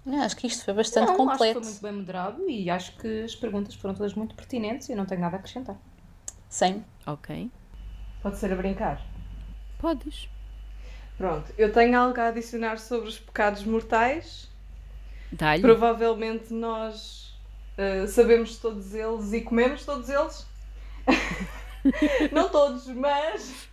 [0.05, 1.43] Não, acho que isto foi bastante não, completo.
[1.43, 4.89] acho que foi muito bem moderado e acho que as perguntas foram todas muito pertinentes
[4.89, 5.77] e não tenho nada a acrescentar.
[6.49, 6.83] Sim.
[7.07, 7.51] Ok.
[8.23, 9.07] Pode ser a brincar.
[9.79, 10.29] Podes.
[11.21, 14.49] Pronto, eu tenho algo a adicionar sobre os pecados mortais.
[15.31, 15.61] Dá-lhe.
[15.61, 17.35] Provavelmente nós
[17.77, 20.47] eh, sabemos todos eles e comemos todos eles.
[22.33, 23.69] Não todos, mas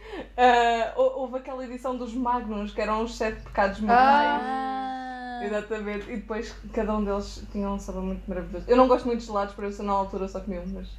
[0.98, 4.42] hou- houve aquela edição dos Magnums que eram os sete pecados mortais.
[4.42, 8.66] Ah, Exatamente, e depois cada um deles tinha um sabor muito maravilhoso.
[8.68, 10.90] Eu não gosto muito de gelados, por isso na altura só comi um, mas.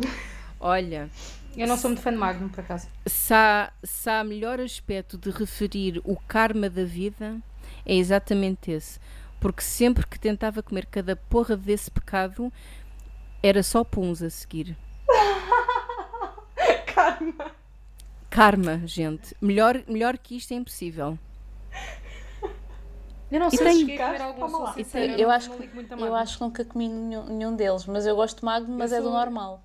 [0.61, 1.11] Olha,
[1.57, 2.89] Eu não sou muito fã de Magnum, por acaso.
[3.07, 7.37] se há, se há melhor aspecto de referir o karma da vida,
[7.85, 9.01] é exatamente esse.
[9.41, 12.53] Porque sempre que tentava comer cada porra desse pecado,
[13.43, 14.77] era só puns a seguir.
[16.95, 17.51] Karma!
[18.31, 19.35] Karma, gente.
[19.41, 21.19] Melhor, melhor que isto é impossível.
[23.31, 26.03] Eu não sei tem- se cheguei a comer algum sou Eu não- acho não que-
[26.03, 28.99] eu acho que nunca comi nenhum, nenhum deles, mas eu gosto de Magno, mas Eu
[28.99, 29.63] é do sou- normal.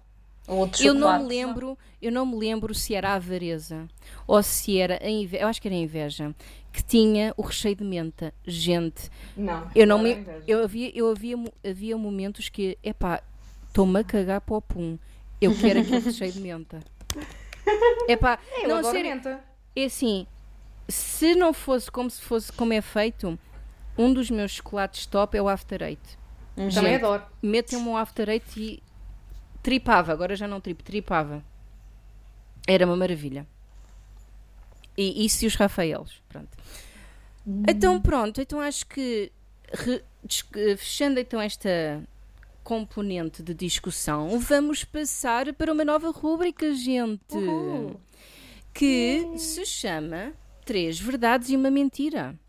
[0.84, 3.88] Eu não me lembro, eu não me lembro se era a avareza
[4.28, 6.36] ou se era a inveja, eu acho que era a inveja,
[6.72, 8.34] que tinha o recheio de menta.
[8.46, 9.70] Gente, Não.
[9.74, 11.36] eu não era me eu havia eu havia
[11.66, 13.22] havia momentos que, epá,
[13.68, 14.98] estou-me a cagar para o pum.
[15.40, 16.80] Eu quero aquele recheio de menta.
[18.08, 19.40] Epá, Eu não, sério, menta.
[19.76, 20.28] é assim,
[20.90, 23.40] se não fosse como se fosse como é feito,
[23.98, 26.02] um dos meus chocolates top é o After Eight.
[26.56, 27.24] Também Gente, adoro.
[27.42, 28.84] metem-me um After Eight e
[29.64, 31.44] tripava, agora já não tripo, tripava.
[32.68, 33.48] Era uma maravilha.
[34.96, 36.50] E isso e os Rafaelos, pronto.
[37.68, 39.32] Então pronto, então acho que
[39.74, 40.04] re-
[40.56, 42.02] eh, fechando então esta
[42.64, 48.00] componente de discussão, vamos passar para uma nova rúbrica, gente, Uhul.
[48.74, 50.32] que se chama
[50.64, 52.40] Três Verdades e uma Mentira.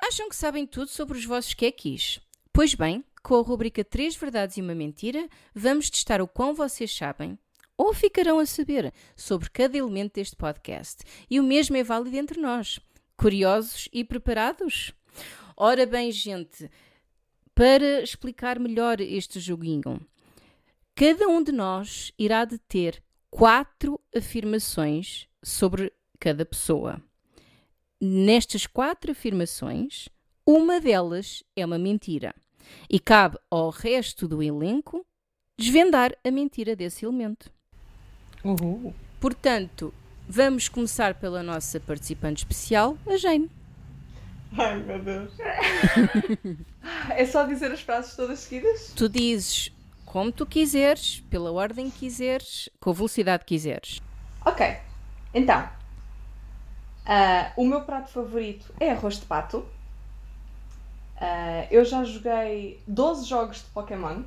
[0.00, 2.20] Acham que sabem tudo sobre os vossos quequis?
[2.54, 6.94] Pois bem, com a rubrica Três Verdades e uma Mentira, vamos testar o quão vocês
[6.94, 7.38] sabem
[7.78, 11.02] ou ficarão a saber sobre cada elemento deste podcast.
[11.30, 12.78] E o mesmo é válido entre nós.
[13.16, 14.92] Curiosos e preparados?
[15.56, 16.70] Ora bem, gente,
[17.54, 20.06] para explicar melhor este joguinho,
[20.94, 25.90] cada um de nós irá de ter quatro afirmações sobre
[26.20, 27.02] cada pessoa.
[27.98, 30.10] Nestas quatro afirmações,
[30.46, 32.34] uma delas é uma mentira.
[32.88, 35.04] E cabe ao resto do elenco
[35.58, 37.50] desvendar a mentira desse elemento.
[38.44, 38.94] Uhul.
[39.20, 39.94] Portanto,
[40.28, 43.50] vamos começar pela nossa participante especial, a Jane.
[44.58, 45.32] Ai meu Deus.
[47.10, 48.92] é só dizer as frases todas seguidas?
[48.94, 49.72] Tu dizes
[50.04, 53.98] como tu quiseres, pela ordem que quiseres, com a velocidade que quiseres.
[54.44, 54.76] Ok.
[55.32, 55.66] Então.
[57.06, 59.64] ah, o meu prato favorito é arroz de pato.
[61.16, 64.24] Ah, eu já joguei 12 jogos de Pokémon.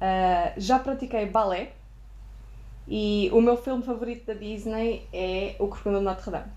[0.00, 1.72] Ah, já pratiquei balé.
[2.86, 6.52] E o meu filme favorito da Disney é O Corcunda de Notre Dame.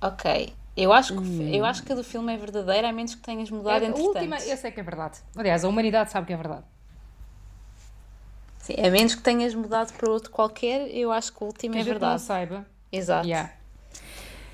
[0.00, 0.56] Ok.
[0.76, 3.14] Eu acho, que, o fi- eu acho que a do filme é verdadeira, a menos
[3.14, 4.04] que tenhas mudado É, a entretanto.
[4.06, 5.18] última, eu sei que é verdade.
[5.36, 6.64] Aliás, a humanidade sabe que é verdade.
[8.58, 11.78] Sim, a menos que tenhas mudado para outro qualquer, eu acho que o último Que
[11.78, 12.18] é a gente não verdade.
[12.18, 12.66] saiba.
[12.92, 13.30] Exato.
[13.30, 13.57] Yeah.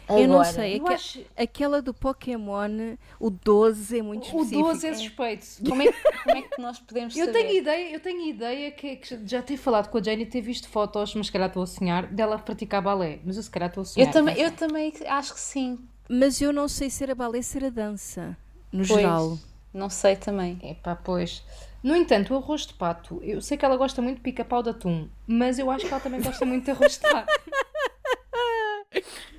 [0.09, 4.63] Eu não Agora, sei, eu acho- aquela do Pokémon, o 12 é muito O específico.
[4.63, 5.47] 12 é suspeito.
[5.69, 7.39] Como é, que- como é que nós podemos Eu saber?
[7.39, 10.41] tenho ideia, eu tenho ideia que, que já ter falado com a Jane e ter
[10.41, 13.21] visto fotos, mas se calhar estou a sonhar, dela praticar balé.
[13.25, 14.09] Mas eu se calhar estou a sonhar.
[14.09, 15.79] Eu também, eu também acho que sim.
[16.09, 18.37] Mas eu não sei se era balé, se era dança,
[18.71, 19.39] no Pois, geral.
[19.73, 20.59] Não sei também.
[20.63, 21.43] Epá, pois.
[21.83, 24.71] No entanto, o arroz de pato, eu sei que ela gosta muito de pica-pau de
[24.71, 27.33] atum, mas eu acho que ela também gosta muito de arroz de pato.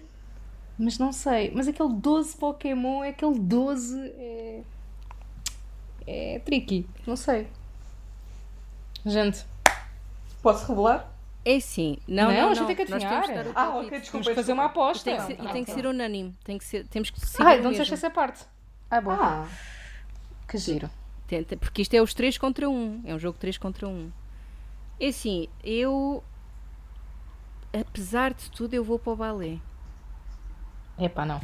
[0.78, 1.52] Mas não sei.
[1.56, 4.64] Mas aquele 12 Pokémon, é aquele 12 é.
[6.08, 6.88] É tricky.
[7.08, 7.48] Não sei.
[9.06, 9.46] Gente,
[10.42, 11.12] Posso revelar?
[11.44, 11.98] É sim.
[12.08, 12.56] Não, Não, não, a não.
[12.56, 13.24] gente tem que adivinhar.
[13.56, 14.10] Ah, ok, desculpa.
[14.12, 15.04] temos que fazer uma aposta.
[15.04, 16.36] Tem que ser- e tem que ser unânime.
[16.44, 18.44] Tem que ser, temos que seguir Ai, o não deixa essa parte.
[18.90, 19.12] Ah, bom.
[19.12, 19.48] Ah,
[20.48, 20.90] Que giro.
[21.28, 23.02] Tenta- porque isto é os 3 contra 1.
[23.06, 24.12] É um jogo 3 contra 1.
[25.00, 26.24] É assim, eu.
[27.74, 29.58] Apesar de tudo, eu vou para o balé.
[31.00, 31.42] Epá, não.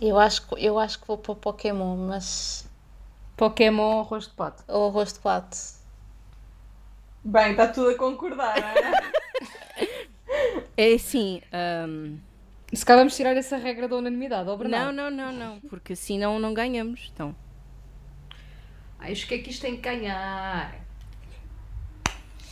[0.00, 2.68] Eu acho, que- eu acho que vou para o Pokémon, mas.
[3.36, 4.62] Pokémon arroz de pato.
[4.68, 5.56] Ou arroz de pato.
[7.24, 9.92] bem, está tudo a concordar, não é?
[10.76, 11.40] É assim.
[11.52, 12.18] ahm,
[12.72, 14.92] Se calhar vamos tirar essa regra da unanimidade, ó não, Bernardo.
[14.94, 15.60] não, não, não.
[15.62, 17.10] Porque assim não, não ganhamos.
[17.12, 17.34] Então.
[18.98, 20.74] Acho que é que isto tem que ganhar.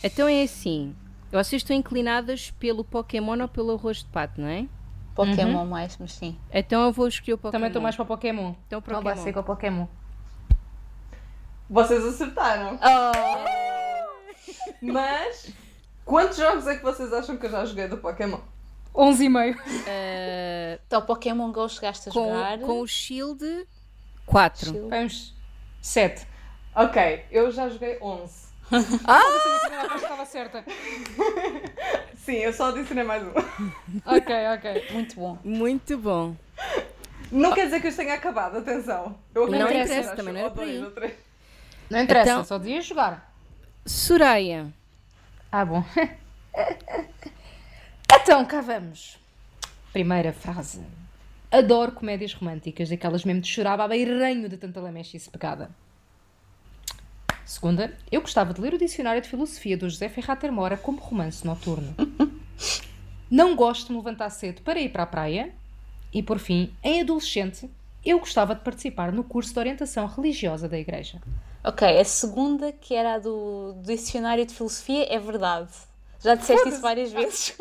[0.03, 0.95] então é assim.
[1.31, 4.65] Vocês estão inclinadas pelo Pokémon ou pelo arroz de pato, não é?
[5.27, 6.37] Pokémon mais, mas sim.
[6.51, 7.51] Então eu vou escolher o Pokémon.
[7.51, 8.53] Também estou mais para o Pokémon.
[8.67, 9.23] Então, Não vai Pokémon.
[9.23, 9.87] ser com o Pokémon.
[11.69, 12.79] Vocês acertaram.
[14.81, 15.51] Mas,
[16.05, 18.39] quantos jogos é que vocês acham que eu já joguei do Pokémon?
[18.95, 19.57] 11 e meio.
[19.87, 22.59] Ah, Então, Pokémon Go chegaste a jogar.
[22.59, 23.67] com, com o Shield
[24.25, 24.65] 4.
[24.71, 24.89] Shield.
[24.89, 25.35] Vamos.
[25.81, 26.27] 7.
[26.75, 28.48] Ok, eu já joguei 11.
[29.05, 29.95] Ah!
[29.95, 30.63] estava certa.
[32.15, 33.31] Sim, eu só adicionei mais um.
[34.05, 34.87] Ok, ok.
[34.91, 35.37] Muito bom.
[35.43, 36.35] Muito bom.
[37.31, 39.17] Não quer dizer que isto tenha acabado, atenção.
[39.33, 41.13] Eu Não interessa, dizer, também não era ou por aí.
[41.89, 43.33] Não interessa, Então- só dizia jogar.
[43.85, 44.67] Soraya.
[45.51, 45.83] Ah, bom.
[48.21, 49.17] então, cá vamos.
[49.91, 50.81] Primeira frase.
[51.51, 55.71] Adoro comédias românticas, daquelas mesmo de chorava a beiranho de tanta lamechice pegada.
[57.49, 61.43] Segunda, eu gostava de ler o dicionário de filosofia do José Ferrater Mora como romance
[61.43, 61.95] noturno.
[63.27, 65.51] Não gosto de me levantar cedo para ir para a praia.
[66.13, 67.67] E por fim, em adolescente,
[68.05, 71.19] eu gostava de participar no curso de orientação religiosa da igreja.
[71.63, 75.71] Ok, a segunda, que era a do, do dicionário de filosofia, é verdade.
[76.23, 77.57] Já disseste isso várias vezes.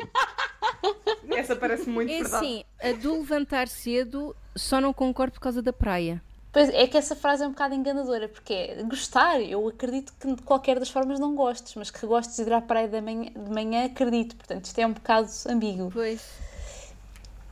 [1.34, 2.36] Essa parece muito É verdade.
[2.36, 6.22] assim, a do levantar cedo só não concordo por causa da praia.
[6.52, 10.34] Pois é que essa frase é um bocado enganadora, porque é gostar, eu acredito que
[10.34, 13.30] de qualquer das formas não gostes, mas que gostes de ir à praia de manhã,
[13.32, 14.34] de manhã acredito.
[14.36, 15.90] Portanto, isto é um bocado ambíguo.
[15.90, 16.42] Pois.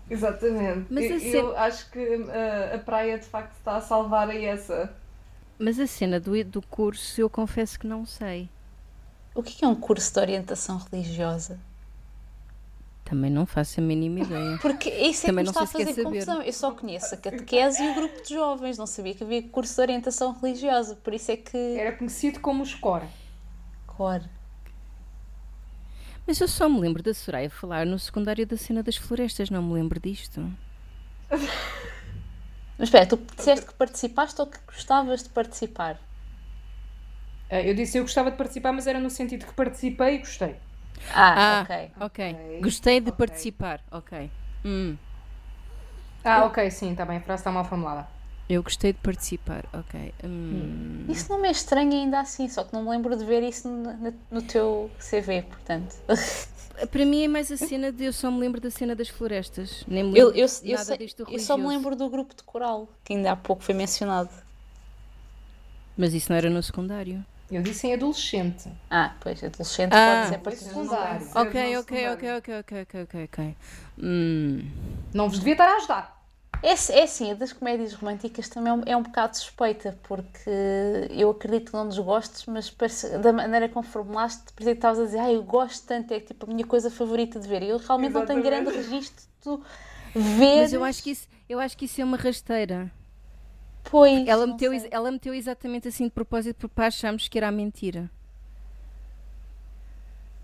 [0.09, 0.87] Exatamente.
[0.89, 4.45] Mas a eu, cena- acho que uh, a praia de facto está a salvar aí
[4.45, 4.95] essa.
[5.59, 8.49] Mas a cena do, do curso eu confesso que não sei.
[9.37, 11.61] O que é um curso de orientação religiosa?
[13.07, 14.59] Também não faço a mínima ideia.
[14.61, 16.43] Porque isso é Também que me não está a se fazer confusão.
[16.43, 19.77] Eu só conheço a catequese e o grupo de jovens, não sabia que havia curso
[19.77, 21.57] de orientação religiosa, por isso é que.
[21.57, 23.07] Era conhecido como Score.
[23.87, 24.25] Claro.
[26.27, 29.63] Mas eu só me lembro da Soraya falar no secundário da cena das florestas, não
[29.63, 30.41] me lembro disto.
[32.79, 35.99] Mas espera, tu disseste que participaste ou que gostavas de participar?
[37.49, 40.57] Ah, Eu disse eu gostava de participar, mas era no sentido que participei e gostei.
[41.15, 41.71] Ah, Ah, ok.
[42.01, 42.19] ok.
[42.61, 43.81] Gostei de participar.
[43.91, 44.31] Ok.
[44.65, 44.97] Hum,
[46.25, 48.07] Ah, ok, sim, está bem, a frase está mal formulada.
[48.49, 49.65] eu gostei de participar.
[49.73, 50.15] Ok.
[50.25, 51.07] Hum.
[51.09, 53.69] Isso não me é estranho ainda assim, só que não me lembro de ver isso
[53.69, 55.95] no, no teu CV, portanto.
[56.91, 59.85] Para mim é mais a cena de eu só me lembro da cena das florestas.
[59.89, 62.09] Nem me Eu, lembro eu, de eu, nada sei- disto eu só me lembro do
[62.11, 64.31] grupo de coral, que ainda há pouco foi mencionado.
[65.97, 67.25] Mas isso não era no secundário.
[67.51, 68.69] Eu disse em adolescente.
[68.91, 70.17] Ah, pois, adolescente Ah.
[70.17, 71.29] pode ser para secundário.
[71.35, 73.57] Ok, ok, ok, ok, ok, ok, ok, ok.
[74.03, 74.69] Hum.
[75.15, 76.17] Não vos devia estar a ajudar.
[76.63, 80.51] É, é assim, a das comédias românticas também é um, é um bocado suspeita, porque
[81.11, 84.99] eu acredito que não nos gostes, mas parece- da maneira como formulaste, parecia que estavas
[84.99, 87.63] a dizer, ah, eu gosto tanto, é tipo a minha coisa favorita de ver.
[87.63, 88.65] Eu realmente não tenho Exatamente.
[88.73, 89.63] grande registro de tu
[90.15, 90.63] ver.
[90.63, 92.91] Mas eu acho que isso, eu acho que isso é uma rasteira.
[93.91, 97.53] Pois, Ela meteu, ela meteu exatamente assim de propósito porque para acharmos que era a
[97.53, 98.11] mentira.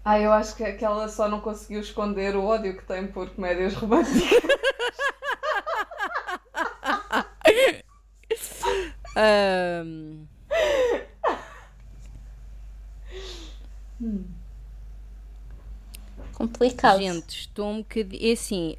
[0.05, 3.31] Ah, eu acho que, que ela só não conseguiu esconder o ódio que tem por
[3.31, 4.43] comédias românticas.
[9.15, 10.29] Ahm,
[16.35, 17.01] Complicado.
[17.01, 18.29] gente, estou um bocadinho.
[18.29, 18.77] É assim,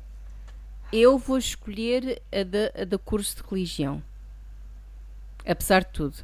[0.92, 4.04] eu vou escolher a da, a da curso de religião.
[5.48, 6.16] Apesar de tudo.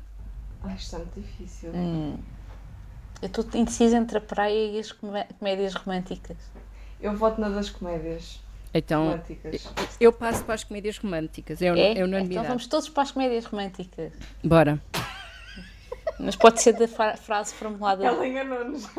[0.63, 1.71] Ai, é muito difícil.
[1.73, 2.17] Hum.
[3.21, 6.37] Eu estou indecisa entre a praia e as comé- comédias românticas.
[7.01, 8.39] Eu voto na das comédias
[8.73, 9.69] Então, românticas.
[9.99, 11.61] eu passo para as comédias românticas.
[11.61, 11.69] É, É?
[11.69, 12.47] é Então unanimidade.
[12.47, 14.13] vamos todos para as comédias românticas.
[14.43, 14.81] Bora.
[16.19, 18.05] Mas pode ser da fra- frase formulada.
[18.05, 18.85] Ela enganou-nos.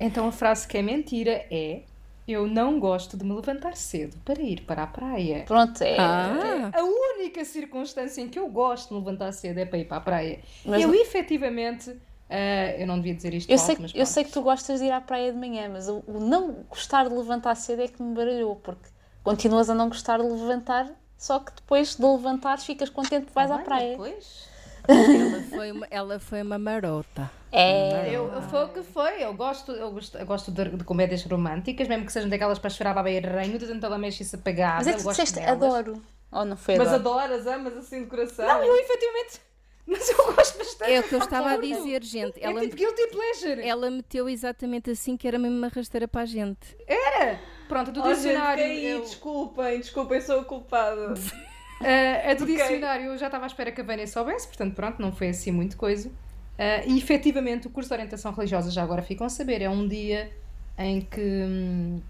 [0.00, 1.82] Então a frase que é mentira é:
[2.28, 5.44] Eu não gosto de me levantar cedo para ir para a praia.
[5.46, 5.96] Pronto, é.
[5.98, 9.86] Ah, A única circunstância em que eu gosto de me levantar cedo é para ir
[9.86, 10.40] para a praia.
[10.64, 11.96] Mas eu efetivamente.
[12.28, 14.80] ah, eu não devia dizer isto Eu alto, sei, mas eu sei que tu gostas
[14.80, 17.88] de ir à praia de manhã, mas o, o não gostar de levantar cedo é
[17.88, 18.88] que me baralhou, porque
[19.22, 23.50] continuas a não gostar de levantar, só que depois de levantares ficas contente que vais
[23.50, 23.96] à Olha, praia.
[23.96, 24.47] pois.
[24.88, 27.30] Ela foi uma, ela foi uma marota.
[27.52, 28.08] É.
[28.10, 29.22] Eu, eu- foi o que foi.
[29.22, 32.70] Eu gosto, eu gosto, eu gosto de, de comédias românticas, mesmo que sejam daquelas para
[32.70, 34.76] chorar para ranho, de tanto ela mexe-se apagada.
[34.78, 35.62] Mas é que eu tu disseste delas.
[35.62, 36.02] adoro.
[36.30, 37.20] Ou não foi Mas adoro?
[37.20, 38.46] adoras, amas assim de coração.
[38.46, 39.40] Não, eu efetivamente.
[39.86, 40.92] Mas eu gosto bastante.
[40.92, 42.38] É o que eu estava a dizer, gente.
[42.38, 43.66] É Ela, tipo guilty pleasure.
[43.66, 46.76] ela meteu exatamente assim que era mesmo uma rasteira para a gente.
[46.86, 47.40] Era.
[47.66, 48.62] Pronto, a do Oh, gente, dicionário.
[48.64, 51.14] caí, eu- desculpem, desculpem, sou a culpada.
[51.82, 52.54] Ah, a do Ok.
[52.56, 55.52] dicionário eu já estava à espera que a Vânia soubesse, portanto, pronto, não foi assim
[55.52, 56.12] muito coisa.
[56.58, 59.86] Ah, e efetivamente o curso de orientação religiosa, já agora ficam a saber, é um
[59.86, 60.36] dia
[60.76, 62.02] em que hum,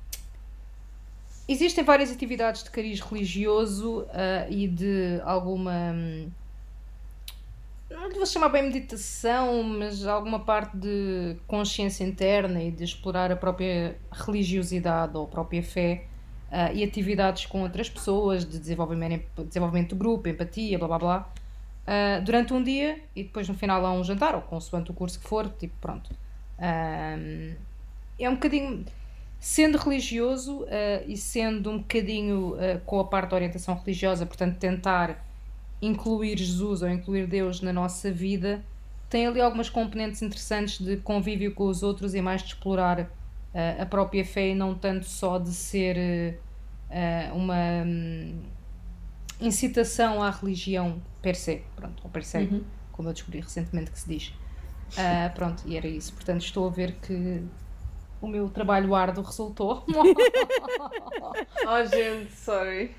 [1.47, 5.93] existem várias atividades de cariz religioso ah, e de alguma.
[5.95, 6.31] hum,
[7.91, 13.37] não vou chamar bem meditação, mas alguma parte de consciência interna e de explorar a
[13.37, 16.08] própria religiosidade ou a própria fé
[16.51, 21.33] ah, e atividades com outras pessoas, de desenvolvimento, desenvolvimento de grupo, empatia, blá blá blá,
[21.87, 25.21] ah, durante um dia e depois no final há um jantar, ou consoante o curso
[25.21, 26.11] que for, tipo, pronto.
[26.59, 27.55] Ahm,
[28.19, 28.85] é um bocadinho.
[29.41, 30.67] Sendo religioso
[31.07, 35.25] e sendo um bocadinho com a parte da orientação religiosa, portanto, tentar
[35.81, 38.65] incluir Jesus ou incluir Deus na nossa vida,
[39.09, 43.09] tem ali algumas componentes interessantes de convívio com os outros e mais de explorar
[43.81, 46.41] a própria fé e não tanto só de ser
[46.91, 48.41] ah, uma hum,
[49.41, 52.65] incitação à religião per se, pronto, ou per se, Uhum.
[52.93, 54.33] como eu descobri recentemente que se diz.
[54.97, 56.13] Ah, pronto, e era isso.
[56.15, 57.43] Portanto, estou a ver que
[58.21, 59.85] o meu trabalho árduo resultou.
[61.65, 62.95] Oh, gente, sorry.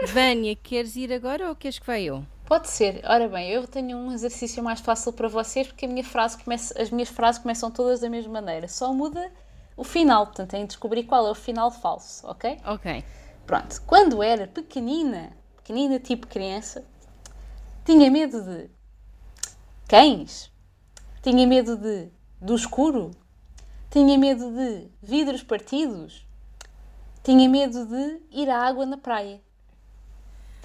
[0.00, 2.24] Vânia, queres ir agora ou queres que vá eu?
[2.44, 3.00] Pode ser.
[3.04, 6.80] Ora bem, eu tenho um exercício mais fácil para vocês porque a minha frase começa,
[6.80, 8.66] as minhas frases começam todas da mesma maneira.
[8.68, 9.32] Só muda
[9.80, 12.58] o final, portanto, têm de descobrir qual é o final falso, ok?
[12.66, 13.02] Ok.
[13.46, 13.80] Pronto.
[13.86, 16.84] Quando era pequenina, pequenina tipo criança,
[17.82, 18.68] tinha medo de
[19.88, 20.52] cães,
[21.22, 23.10] tinha medo de do escuro,
[23.90, 26.26] tinha medo de vidros partidos,
[27.24, 29.40] tinha medo de ir à água na praia.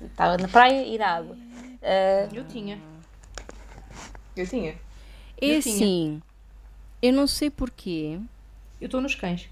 [0.02, 1.38] Estava na praia, ir à água.
[1.82, 2.82] Ah, Eu tinha.
[4.36, 4.72] Eu tinha.
[4.72, 5.76] É Eu tinha.
[5.76, 6.22] assim,
[7.02, 8.20] eu não sei porquê,
[8.80, 9.50] Eu estou nos cães.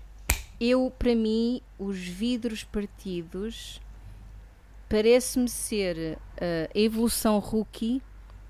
[0.59, 3.82] eu, para mim, os vidros partidos
[4.89, 8.01] parece-me ser ah, a evolução rookie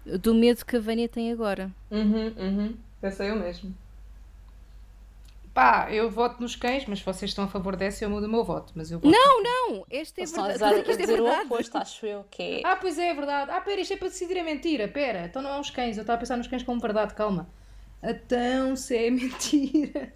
[0.05, 1.71] do medo que a Vânia tem agora.
[1.89, 2.75] Uhum, uhum.
[2.99, 3.73] Pensei eu mesmo.
[5.53, 8.29] Pá, eu voto nos cães, mas se vocês estão a favor dessa, eu mudo o
[8.29, 8.73] meu voto.
[8.75, 9.11] Mas eu voto.
[9.11, 10.53] Não, não, esta é verdade.
[10.53, 12.61] dizer, a Isto é dizer o oposto, acho eu, que é.
[12.65, 13.51] Ah, pois é, é verdade.
[13.51, 14.87] Ah, pera, isto é para decidir a mentira.
[14.87, 15.95] Pera, então não é uns cães.
[15.95, 17.47] Eu estava a pensar nos cães como verdade, calma.
[18.01, 20.11] Então, se é mentira.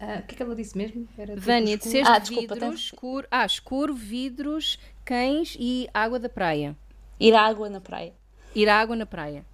[0.00, 1.06] Ah, o que é que ela disse mesmo?
[1.18, 6.28] Era Vânia, disseste Ah, desculpa, vidros, tens- escuro, ah, escuro, vidros, cães e água da
[6.28, 6.76] praia.
[7.20, 8.12] Ir à água na praia.
[8.54, 9.44] Ir à água na praia.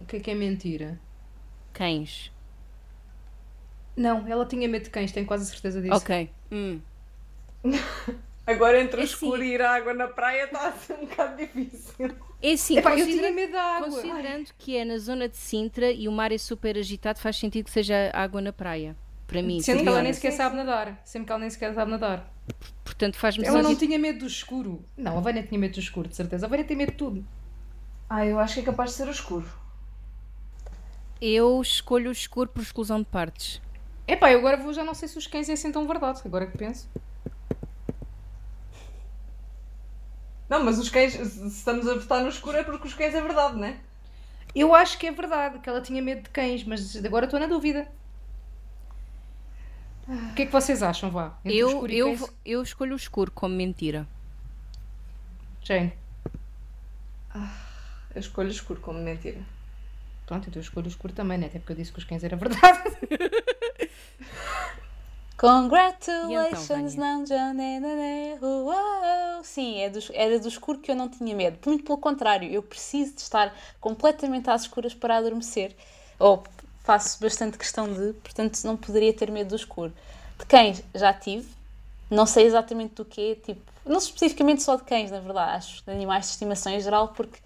[0.00, 0.98] O que é que é mentira?
[1.72, 2.30] Cães.
[3.96, 5.94] Não, ela tinha medo de cães, tenho quase certeza disso.
[5.96, 6.30] Ok.
[6.52, 6.80] Hum.
[8.46, 11.00] Agora entre o Assim- escuro e ir à água na praia está a ser um
[11.06, 12.14] bocado difícil.
[12.40, 13.90] É assim, Epá, eu tinha medo da água.
[13.90, 17.64] considerando que é na zona de Sintra e o mar é super agitado, faz sentido
[17.66, 18.96] que seja água na praia.
[19.28, 20.98] Para mim, Sendo que ela nem sequer sabe nadar.
[21.04, 22.32] Sendo que ela nem sequer sabe nadar.
[22.82, 24.82] portanto faz-me Ela não tinha medo do escuro.
[24.96, 26.46] Não, a Vânia tinha medo do escuro, de certeza.
[26.46, 27.26] A Vânia tem medo de tudo.
[28.08, 29.46] Ah, eu acho que é capaz de ser o escuro.
[31.20, 33.60] Eu escolho o escuro por exclusão de partes.
[34.06, 36.46] Epá, eu agora vou, já não sei se os cães é assim tão verdade, agora
[36.46, 36.88] que penso.
[40.48, 43.20] Não, mas os cães, se estamos a votar no escuro é porque os cães é
[43.20, 43.76] verdade, não é?
[44.54, 47.46] Eu acho que é verdade, que ela tinha medo de cães, mas agora estou na
[47.46, 47.86] dúvida.
[50.08, 51.38] O que é que vocês acham, vá?
[51.44, 54.06] Entre Eu, eu, eu escolho o escuro como mentira.
[55.62, 55.92] Jane.
[58.14, 59.38] Eu escolho o escuro como mentira.
[60.24, 61.46] Pronto, então eu escolho o escuro também, né?
[61.46, 62.98] Até porque eu disse que os cães era verdade.
[65.36, 67.80] Congratulations, Vânia?
[68.40, 69.44] não, uau.
[69.44, 71.58] Sim, é do, era do escuro que eu não tinha medo.
[71.64, 75.76] Muito pelo contrário, eu preciso de estar completamente às escuras para adormecer.
[76.18, 76.42] Ou
[76.88, 79.92] faço bastante questão de, portanto não poderia ter medo do escuro.
[80.38, 81.46] De cães já tive,
[82.10, 85.90] não sei exatamente do que tipo, não especificamente só de cães, na verdade, acho de
[85.90, 87.38] animais de estimação em geral, porque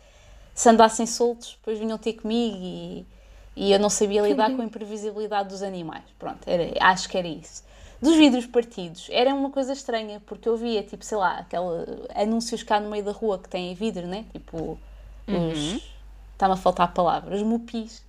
[0.54, 3.04] se andassem soltos, depois vinham ter comigo e,
[3.56, 6.04] e eu não sabia lidar com a imprevisibilidade dos animais.
[6.20, 7.64] Pronto, era, acho que era isso.
[8.00, 12.62] Dos vidros partidos, era uma coisa estranha, porque eu via, tipo, sei lá, aquele anúncios
[12.62, 14.24] cá no meio da rua que têm vidro, né?
[14.32, 14.78] Tipo,
[15.26, 15.82] os.
[16.32, 18.02] Está-me a faltar a palavra, os mupis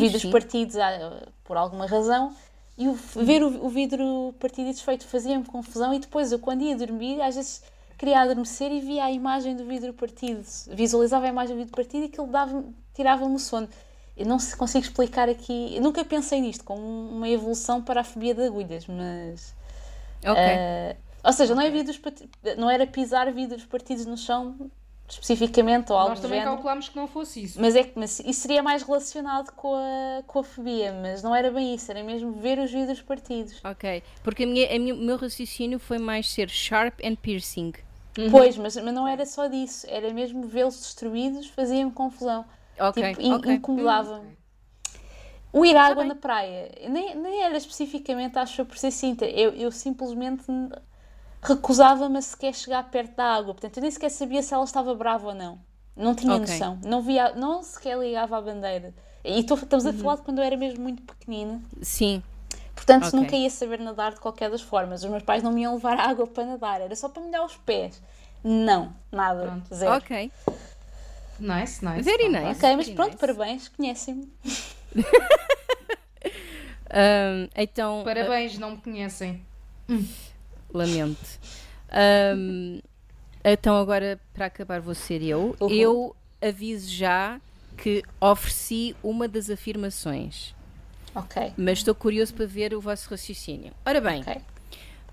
[0.00, 0.30] Vidros sim.
[0.30, 2.34] partidos ah, por alguma razão
[2.76, 6.62] e o- ver o, o vidro partido e desfeito fazia-me confusão e depois eu quando
[6.62, 7.62] ia dormir às vezes
[7.96, 10.42] queria adormecer e via a imagem do vidro partido
[10.72, 13.68] visualizava a imagem do vidro partido e aquilo dava tirava-me o sono
[14.16, 18.34] eu não consigo explicar aqui eu nunca pensei nisto como uma evolução para a fobia
[18.34, 19.54] de agulhas mas
[20.26, 20.34] Ok.
[20.42, 22.00] ah, ou seja, não, é vidros
[22.58, 24.70] não era pisar vidros partidos no chão
[25.08, 26.56] especificamente ou algo Nós também género.
[26.56, 27.60] calculámos que não fosse isso.
[27.60, 31.34] Mas é que mas isso seria mais relacionado com a, com a fobia, mas não
[31.34, 33.60] era bem isso, era mesmo ver os vidros partidos.
[33.64, 34.02] Ok.
[34.22, 37.72] Porque a minha, a minha- o meu raciocínio foi mais ser sharp and piercing.
[38.30, 42.44] Pois, mas, mas não era só disso, era mesmo vê-los destruídos, fazia-me confusão.
[42.78, 43.02] Ok.
[43.02, 43.52] tipo, in- ok.
[43.54, 44.36] incomodava-me.
[45.52, 49.24] O ir à água na praia, nem, nem era especificamente, acho eu, por ser cinta,
[49.24, 50.44] eu, eu simplesmente
[51.44, 54.94] recusava-me a sequer chegar perto da água, portanto eu nem sequer sabia se ela estava
[54.94, 55.58] brava ou não.
[55.96, 56.40] Não tinha Ok.
[56.46, 58.92] noção, não, via, não sequer ligava à bandeira.
[59.22, 61.62] E tô- estamos a falar de quando eu era mesmo muito pequenina.
[61.80, 62.22] Sim.
[62.74, 63.18] Portanto, Ok.
[63.20, 65.04] nunca ia saber nadar de qualquer das formas.
[65.04, 67.56] Os meus pais não me iam levar água para nadar, era só para molhar os
[67.58, 68.02] pés.
[68.42, 69.74] Não, nada, Pronto.
[69.74, 69.94] zero.
[69.96, 70.32] Ok.
[71.38, 72.02] Nice, nice.
[72.02, 72.58] Very nice.
[72.58, 73.18] Ok, mas Very pronto, nice.
[73.20, 74.32] parabéns, conhecem-me.
[76.90, 78.02] Ahm, então.
[78.04, 79.40] Parabéns, não me conhecem.
[80.76, 81.38] Lamento.
[81.90, 82.80] Ahm,
[83.44, 85.54] então, agora, para acabar, vou ser eu.
[85.60, 85.70] Uhum.
[85.70, 87.40] Eu aviso já
[87.76, 90.54] que ofereci uma das afirmações,
[91.14, 93.72] Ok, mas estou curioso para ver o vosso raciocínio.
[93.84, 94.40] Ora bem, ok.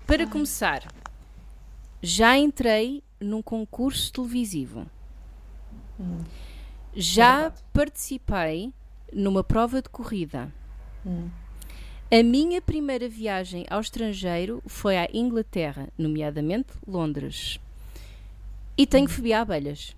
[0.06, 0.86] para começar,
[2.02, 4.86] já entrei num concurso televisivo.
[6.94, 7.62] Já verdade.
[7.72, 8.72] participei
[9.12, 10.52] numa prova de corrida.
[11.06, 11.30] Hum.
[12.12, 17.58] A minha primeira viagem ao estrangeiro foi à Inglaterra, nomeadamente Londres.
[18.76, 19.96] E tenho fobia a abelhas.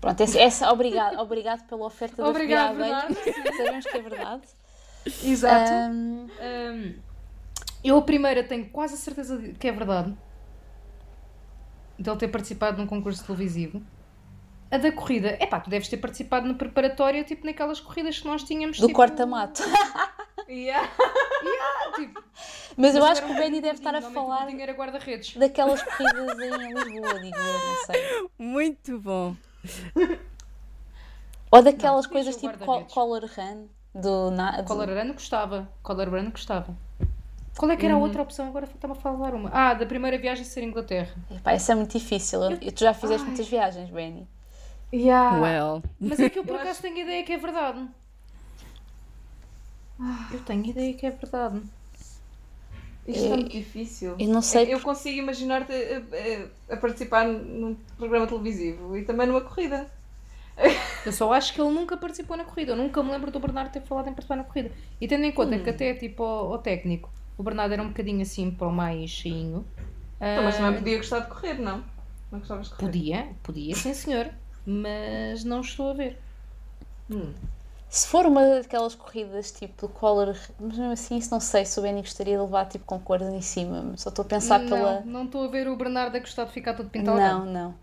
[0.00, 3.16] Pronto, essa, essa obrigado, obrigado pela oferta da Obrigado, fobia à abelha.
[3.56, 4.42] Sabemos que é verdade.
[5.24, 5.70] Exato.
[5.72, 6.94] Ahm, Hum,
[7.82, 10.16] eu a primeira tenho quase a certeza de- que é verdade.
[11.98, 13.82] De ele ter participado num concurso televisivo.
[14.70, 18.44] A da corrida, epá, tu deves ter participado no preparatório, tipo naquelas corridas que nós
[18.44, 18.78] tínhamos.
[18.78, 19.60] do tipo, corta-mato.
[20.50, 20.90] Yeah.
[21.94, 22.22] tipo,
[22.76, 25.36] Mas eu acho que o Benny deve estar a falar era guarda-redes.
[25.36, 28.28] daquelas corridas em Lisboa, digo eu, não sei.
[28.38, 29.36] Muito bom.
[31.52, 35.68] Ou daquelas Não, coisas tipo col- color run do, na, do- Color Run gostava.
[35.82, 36.76] Color Run gostava.
[37.56, 38.46] Qual é que era a outra opção?
[38.46, 39.50] Agora estava a falar uma.
[39.52, 41.12] Ah, da primeira viagem ser Inglaterra.
[41.30, 42.40] Epá, isso é muito difícil.
[42.42, 43.28] Eu- tu já fizeste Ai.
[43.28, 44.26] muitas viagens, Benny.
[44.92, 45.40] Yeah.
[45.40, 45.82] Well.
[46.00, 47.86] Mas é que eu por acaso tenho ideia que é verdade.
[50.32, 51.60] Eu tenho ideia que é verdade.
[53.06, 54.14] Isto é muito difícil.
[54.18, 54.72] Eu não sei.
[54.72, 59.90] Eu consigo imaginar-te a, a- a participar num programa televisivo e também numa corrida.
[61.06, 62.72] Eu só acho que ele nunca participou na corrida.
[62.72, 64.70] Eu nunca me lembro do Bernardo ter falado em participar na corrida.
[65.00, 68.20] E tendo em conta que até tipo ao, ao técnico, o Bernardo era um bocadinho
[68.22, 69.64] assim para o mais cheinho.
[70.16, 71.82] Então, mas ah, também podia gostar de correr, não?
[72.30, 72.86] Não gostavas de correr?
[72.92, 74.28] Podia, podia, sim senhor.
[74.66, 76.18] Mas não estou a ver.
[77.10, 77.32] Hum.
[77.90, 81.82] Se for uma daquelas corridas tipo color, mas mesmo assim isso não sei se o
[81.82, 83.96] Benny gostaria de levar tipo com cores em cima.
[83.96, 85.00] Só estou a pensar pela.
[85.00, 87.18] Não, não estou a ver o Bernardo a gostar de ficar todo pintado.
[87.18, 87.74] Não, não.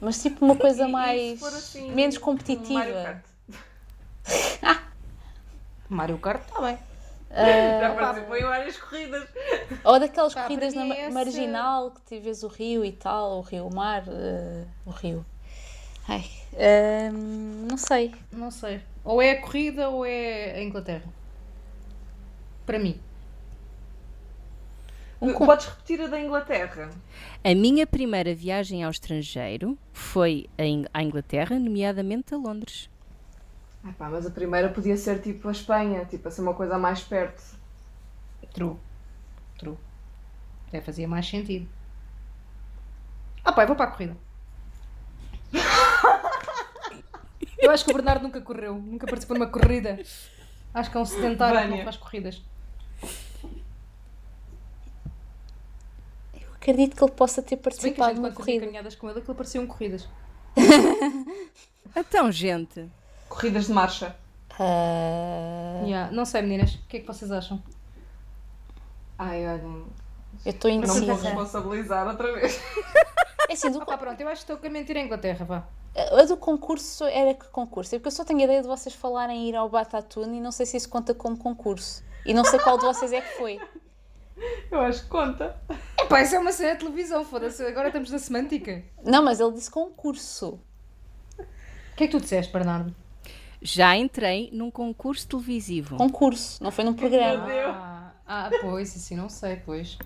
[0.00, 1.20] Mas tipo uma coisa mais.
[1.34, 3.02] se for assim, menos um Mario competitiva.
[3.04, 3.24] Kart?
[5.88, 6.78] Mario Kart está bem.
[7.30, 9.28] Ah, Já participou em várias corridas.
[9.84, 13.40] ou daquelas Pá, corridas na esse- marginal que tu vês o rio e tal, o
[13.40, 15.24] rio, o mar, ah, o rio.
[16.08, 16.24] Ai,
[16.54, 18.12] ah, não sei.
[18.32, 18.82] Não sei.
[19.04, 21.08] Ou é a corrida ou é a Inglaterra.
[22.64, 23.00] Para mim.
[25.20, 26.90] Um Podes repetir a da Inglaterra?
[27.44, 30.48] A minha primeira viagem ao estrangeiro foi
[30.92, 32.90] à Inglaterra, nomeadamente a Londres.
[33.84, 36.78] Ah pá, mas a primeira podia ser tipo a Espanha, tipo a ser uma coisa
[36.78, 37.40] mais perto.
[38.52, 38.76] True.
[39.58, 39.76] True.
[40.68, 41.68] Até fazia mais sentido.
[43.44, 44.16] Ah pá, eu vou para a corrida.
[47.62, 48.74] eu acho que o Bernardo nunca correu.
[48.74, 49.98] Nunca participou numa corrida.
[50.74, 51.84] Acho que é um sedentário que não Vânia.
[51.84, 52.42] faz corridas.
[56.34, 58.64] Eu acredito que ele possa ter participado numa corrida.
[58.66, 60.08] caminhadas com ele, aquilo pareciam corridas.
[61.94, 62.88] Então, gente,
[63.28, 64.16] Corridas de marcha.
[64.58, 66.10] Ah, Yeah.
[66.10, 66.74] Não sei, meninas.
[66.76, 67.62] O que é que vocês acham?
[69.18, 69.84] Ai, olhem.
[70.46, 71.28] eu estou Não me vou indecisa.
[71.28, 72.58] responsabilizar outra vez.
[73.52, 74.20] É assim, do, Ah pá, pronto.
[74.20, 75.68] Eu acho que estou a mentir em Inglaterra, vá.
[75.94, 77.94] a do concurso era que concurso?
[77.94, 80.40] É porque eu só tenho a ideia de vocês falarem em ir ao Batatune e
[80.40, 82.02] não sei se isso conta como concurso.
[82.24, 83.60] E não sei qual de vocês é que foi.
[84.70, 85.56] Eu acho que conta.
[86.00, 87.64] Epá, isso é uma cena de televisão, foda-se.
[87.64, 88.82] Agora estamos na semântica.
[89.04, 90.58] Não, mas ele disse concurso.
[91.38, 92.94] O que é que tu disseste, Bernardo?
[93.62, 95.96] já entrei num concurso televisivo.
[95.96, 97.46] Concurso, não foi num programa.
[97.68, 99.96] Ah, ah, pois, assim não sei, pois.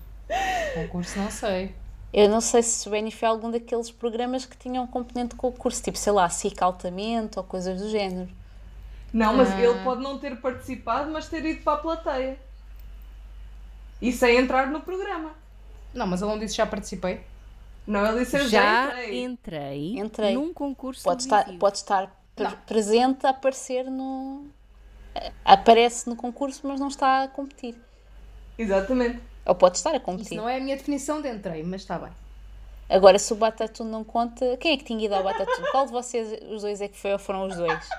[0.75, 1.73] Concurso não sei.
[2.13, 5.35] Eu não sei se o Benny foi algum daqueles programas que tinham um componente de
[5.35, 8.29] concurso, tipo, sei lá, SIC altamente ou coisas do género.
[9.13, 9.59] Não, mas Ah.
[9.61, 12.39] ele pode não ter participado, mas ter ido para a plateia.
[14.01, 15.31] E sem entrar no programa.
[15.93, 17.21] Não, mas ele não disse já participei.
[17.85, 19.23] Não, ele disse eu já Já entrei.
[19.23, 20.33] entrei, Entrei.
[20.35, 24.45] num concurso Pode estar, pode estar pre- presente a aparecer no.
[25.43, 27.75] Aparece no concurso, mas não está a competir.
[28.57, 29.19] Exatamente.
[29.47, 30.37] Ou pode estar a Isso competir.
[30.37, 32.11] não é a minha definição de entrei, mas está bem.
[32.89, 35.67] Agora, se o Batatune não conta, quem é que tinha ido ao Batatune?
[35.71, 37.89] Qual de vocês, os dois, é que foi ou foram os dois?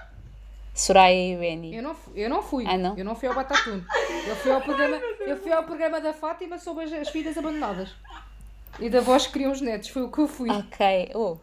[0.74, 1.74] Soraya e Benny.
[1.74, 2.64] Eu não, eu não fui.
[2.66, 2.96] Ah, não?
[2.96, 3.84] Eu não fui ao Batatune.
[4.26, 7.90] Eu fui ao programa, eu fui ao programa da Fátima sobre as, as filhas abandonadas.
[8.78, 9.88] E da voz que criam os netos.
[9.88, 10.48] Foi o que eu fui.
[10.50, 11.10] Ok.
[11.14, 11.36] Oh.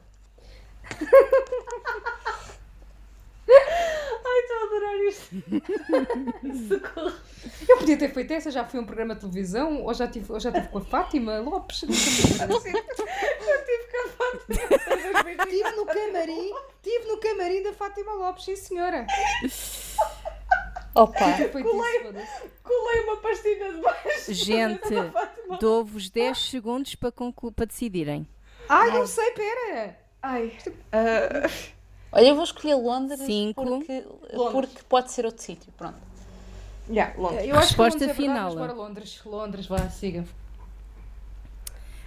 [3.47, 5.35] Ai, estou a adorar isto.
[6.67, 7.13] Socorro.
[7.69, 10.31] Eu podia ter feito essa, já fui a um programa de televisão, ou já tive,
[10.31, 11.83] ou já tive com a Fátima Lopes.
[11.83, 12.03] Eu tive
[13.87, 15.45] que a Fátima.
[15.45, 16.53] Estive no camarim,
[16.83, 19.05] estive no camarim da Fátima Lopes, sim senhora.
[20.95, 21.25] Opa.
[21.37, 22.49] Foda-se.
[22.63, 24.33] Colei uma pastilha de baixo.
[24.33, 24.89] Gente,
[25.59, 28.27] dou-vos 10 segundos para, conclu- para decidirem.
[28.69, 29.99] Ai, não sei, pera.
[30.21, 30.57] Ai.
[30.91, 31.49] ah,
[32.15, 33.63] Olha, eu vou escolher Londres Cinco.
[33.63, 34.51] porque, Londres.
[34.71, 35.71] porque pode ser outro sítio.
[35.77, 35.97] Pronto.
[36.89, 37.45] yeah, Londres.
[37.47, 38.55] Eu acho que Resposta é verdade, final.
[38.55, 40.25] mas Londres, Londres, vá, siga.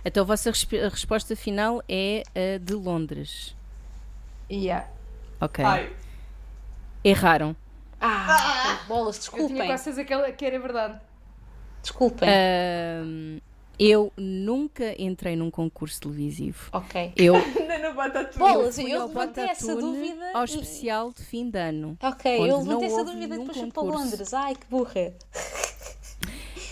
[0.05, 3.55] Então a vossa resp- a resposta final é a de Londres.
[4.51, 4.89] Yeah.
[5.40, 5.62] Ok.
[5.64, 5.93] Ai.
[7.05, 7.55] Erraram.
[8.01, 9.66] Ah, bolas, Eu tinha desculpem.
[9.66, 11.01] quase certeza que, era verdade.
[11.82, 12.28] Desculpem.
[12.28, 13.40] Ahm,
[13.78, 16.68] eu nunca entrei num concurso televisivo.
[16.72, 17.12] Ok.
[17.16, 18.38] Eu Ainda não tudo.
[18.38, 20.30] Bolas, eu ao levantei essa dúvida.
[20.34, 21.96] ao especial de fim de ano.
[22.02, 23.82] Ok, eu não levantei essa dúvida e depois fui para.
[23.82, 24.34] Londres.
[24.34, 25.14] Ai, que burra.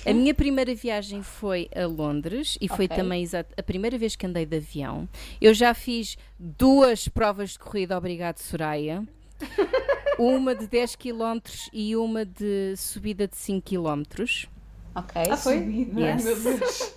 [0.05, 2.97] A minha primeira viagem foi a Londres e foi Ok.
[2.97, 3.27] também
[3.57, 5.09] a primeira vez que andei de avião.
[5.41, 9.03] Eu já fiz duas provas de corrida, obrigado Soraya.
[10.19, 11.41] Uma de 10 km
[11.73, 14.03] e uma de subida de 5 km.
[14.95, 15.23] Ok.
[15.31, 15.59] Ah, foi?
[15.59, 16.25] Subida, Yes.
[16.25, 16.95] Meu Deus.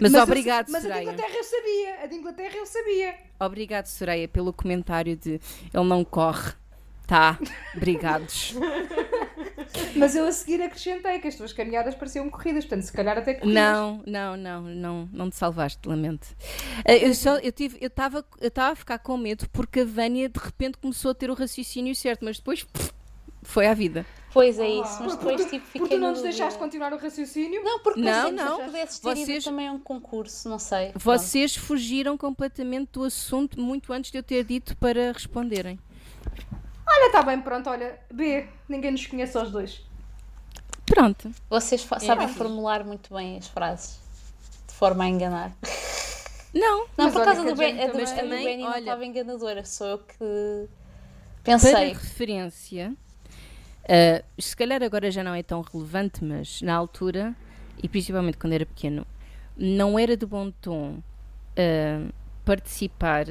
[0.00, 1.02] Mas, eu- obrigado, Mas a de Soraya.
[1.12, 2.02] Inglaterra eu sabia.
[2.02, 3.14] A de Inglaterra eu sabia.
[3.40, 5.40] Obrigado, Soraya, pelo comentário de
[5.72, 6.52] ele não corre.
[7.06, 7.38] Tá,
[7.76, 8.54] obrigados.
[9.94, 13.34] Mas eu a seguir acrescentei que as tuas caminhadas pareciam corridas, portanto, se calhar até
[13.34, 13.54] corridas.
[13.62, 16.26] Não, não, não, não, não te salvaste, lamento.
[16.84, 19.84] Eh, Eu só, eu tive, eu estava, eu estava a ficar com medo porque a
[19.84, 22.90] Vânia de repente começou a ter o raciocínio certo, mas depois pff,
[23.42, 24.04] foi à vida.
[24.36, 27.64] Pois é isso, mas depois tipo fiquei Porque tu não nos deixaste continuar o raciocínio.
[27.64, 28.58] Não, porque Não, pensei não.
[28.58, 30.90] que pudesses ter Vocês- ido também a um concurso, não sei.
[30.90, 31.02] Pronto.
[31.02, 35.78] Vocês fugiram completamente do assunto muito antes de eu ter dito para responderem.
[36.86, 37.98] Olha, está bem, pronto, olha.
[38.12, 39.80] B, ninguém nos conhece aos dois.
[40.84, 41.30] Pronto.
[41.48, 42.38] Vocês fa- sabem fixe.
[42.38, 43.98] formular muito bem as frases,
[44.68, 45.50] de forma a enganar.
[46.52, 47.86] Não, Não, Mas por causa do Ben, Jane a
[48.22, 50.14] do, Benny não olha- estava enganadora, sou eu que
[51.42, 51.88] para pensei.
[51.94, 52.94] referência,
[53.88, 57.34] Uh, se calhar agora já não é tão relevante, mas na altura,
[57.82, 59.06] e principalmente quando era pequeno,
[59.56, 62.12] não era de bom tom uh,
[62.44, 63.26] participar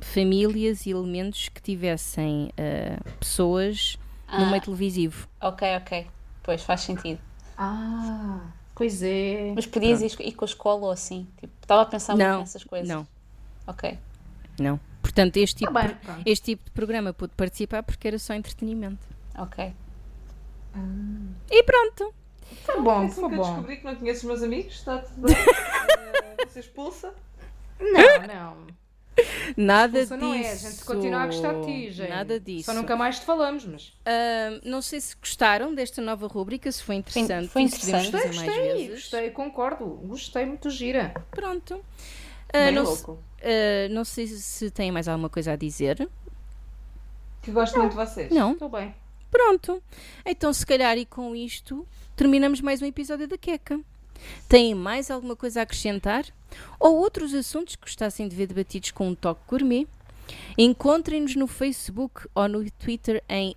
[0.00, 4.40] famílias e elementos que tivessem uh, pessoas Ah.
[4.40, 5.26] no meio televisivo.
[5.40, 6.06] Ok, ok.
[6.42, 7.18] Pois faz sentido.
[7.56, 8.40] Ah,
[8.74, 9.52] pois é.
[9.54, 11.26] Mas podias ir, ir com a escola ou assim?
[11.40, 12.86] Tipo, estava a pensar muito Não, nessas coisas.
[12.88, 13.06] não,
[13.66, 13.98] Ok.
[14.60, 14.78] não.
[15.00, 16.22] Portanto, este tipo, Tá bem, de- pronto.
[16.26, 19.04] este tipo de programa pude participar porque era só entretenimento.
[19.38, 19.72] Ok.
[21.50, 22.14] E pronto.
[22.64, 23.42] Foi bom, Assim foi eu bom.
[23.42, 25.36] descobri que não conheço os meus amigos, está tudo bem.
[26.38, 27.12] Eh, Você expulsa?
[27.80, 28.66] Não, não.
[29.56, 30.16] Nada Expulsa disso.
[30.16, 32.08] não é, a gente continua a gostar de ti, gente.
[32.08, 32.64] Nada disso.
[32.66, 33.92] Só nunca mais te falamos, mas.
[34.06, 37.48] Ah, não sei se gostaram desta nova rubrica, se foi interessante.
[37.48, 38.12] foi interessante.
[38.12, 38.90] Gostei, mais gostei, vezes.
[38.90, 39.84] gostei, concordo.
[39.86, 41.12] Gostei muito gira.
[41.32, 41.84] Pronto.
[42.52, 46.08] Ah, não, se- ah, não sei se têm mais alguma coisa a dizer.
[47.42, 48.30] Que gosto muito de vocês.
[48.32, 48.52] Não?
[48.52, 48.94] Estou bem.
[49.30, 49.82] Pronto.
[50.24, 51.86] Então, se calhar, e com isto,
[52.16, 53.80] terminamos mais um episódio da Queca.
[54.48, 56.24] Têm mais alguma coisa a acrescentar?
[56.80, 59.86] Ou outros assuntos que gostassem de ver debatidos com um toque gourmet?
[60.56, 63.54] Encontrem-nos no Facebook ou no Twitter em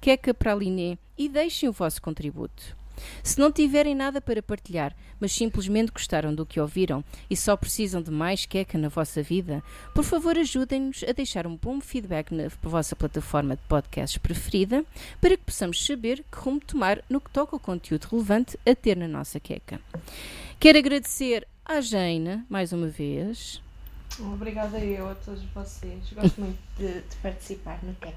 [0.00, 2.76] @quecapraline e deixem o vosso contributo.
[3.22, 8.02] Se não tiverem nada para partilhar, mas simplesmente gostaram do que ouviram e só precisam
[8.02, 9.62] de mais queca na vossa vida,
[9.94, 14.84] por favor ajudem-nos a deixar um bom feedback na vossa plataforma de podcasts preferida
[15.20, 18.96] para que possamos saber que rumo tomar no que toca ao conteúdo relevante a ter
[18.96, 19.80] na nossa queca.
[20.58, 23.62] Quero agradecer à Jane, mais uma vez.
[24.20, 26.12] Obrigada eu a todos vocês.
[26.12, 28.14] Gosto muito de, de participar no TEC.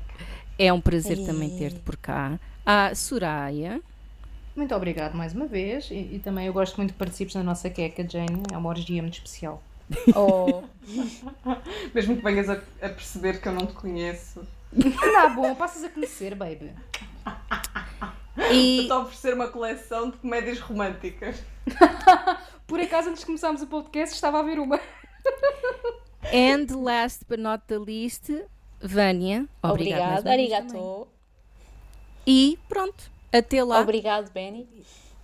[0.60, 2.40] É um prazer também ter-te por cá.
[2.66, 3.82] À Soraya.
[4.58, 5.92] Muito obrigado mais uma vez.
[5.92, 8.42] E, e também eu gosto muito que participes na nossa queca, Jane.
[8.52, 9.62] É uma orgia muito especial.
[10.16, 10.64] Oh,
[11.94, 14.42] Mesmo que venhas a, a perceber que eu não te conheço.
[15.14, 16.72] Tá bom, passas a conhecer, baby.
[18.52, 21.42] E Estou a oferecer uma coleção de comédias românticas.
[22.66, 24.80] Por acaso, antes de começarmos o podcast, estava a ver uma.
[26.34, 28.32] And last but not the least,
[28.82, 29.48] Vânia.
[29.62, 30.20] Obrigada.
[30.20, 30.32] obrigada.
[30.32, 31.08] Arigato.
[32.26, 33.17] E pronto.
[33.32, 33.82] Até lá.
[33.82, 34.68] Obrigado, Benny.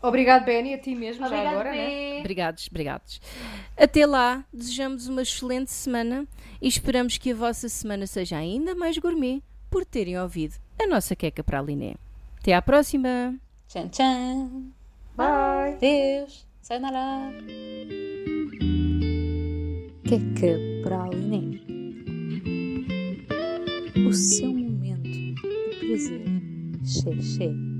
[0.01, 2.19] Obrigado, Benny, a ti mesmo, já agora, né?
[2.19, 3.21] Obrigados, obrigados.
[3.77, 6.27] Até lá, desejamos uma excelente semana
[6.61, 11.15] e esperamos que a vossa semana seja ainda mais gourmet por terem ouvido a nossa
[11.15, 11.95] queca para a Liné.
[12.39, 13.39] Até à próxima!
[13.69, 14.73] Tchan, tchan.
[15.15, 15.77] Bye!
[15.79, 16.45] Deus.
[16.61, 17.31] Sayonara.
[20.03, 21.59] Queca para a Liné.
[24.05, 25.35] O seu momento de
[25.79, 26.25] prazer.
[26.83, 27.72] Xé, xé.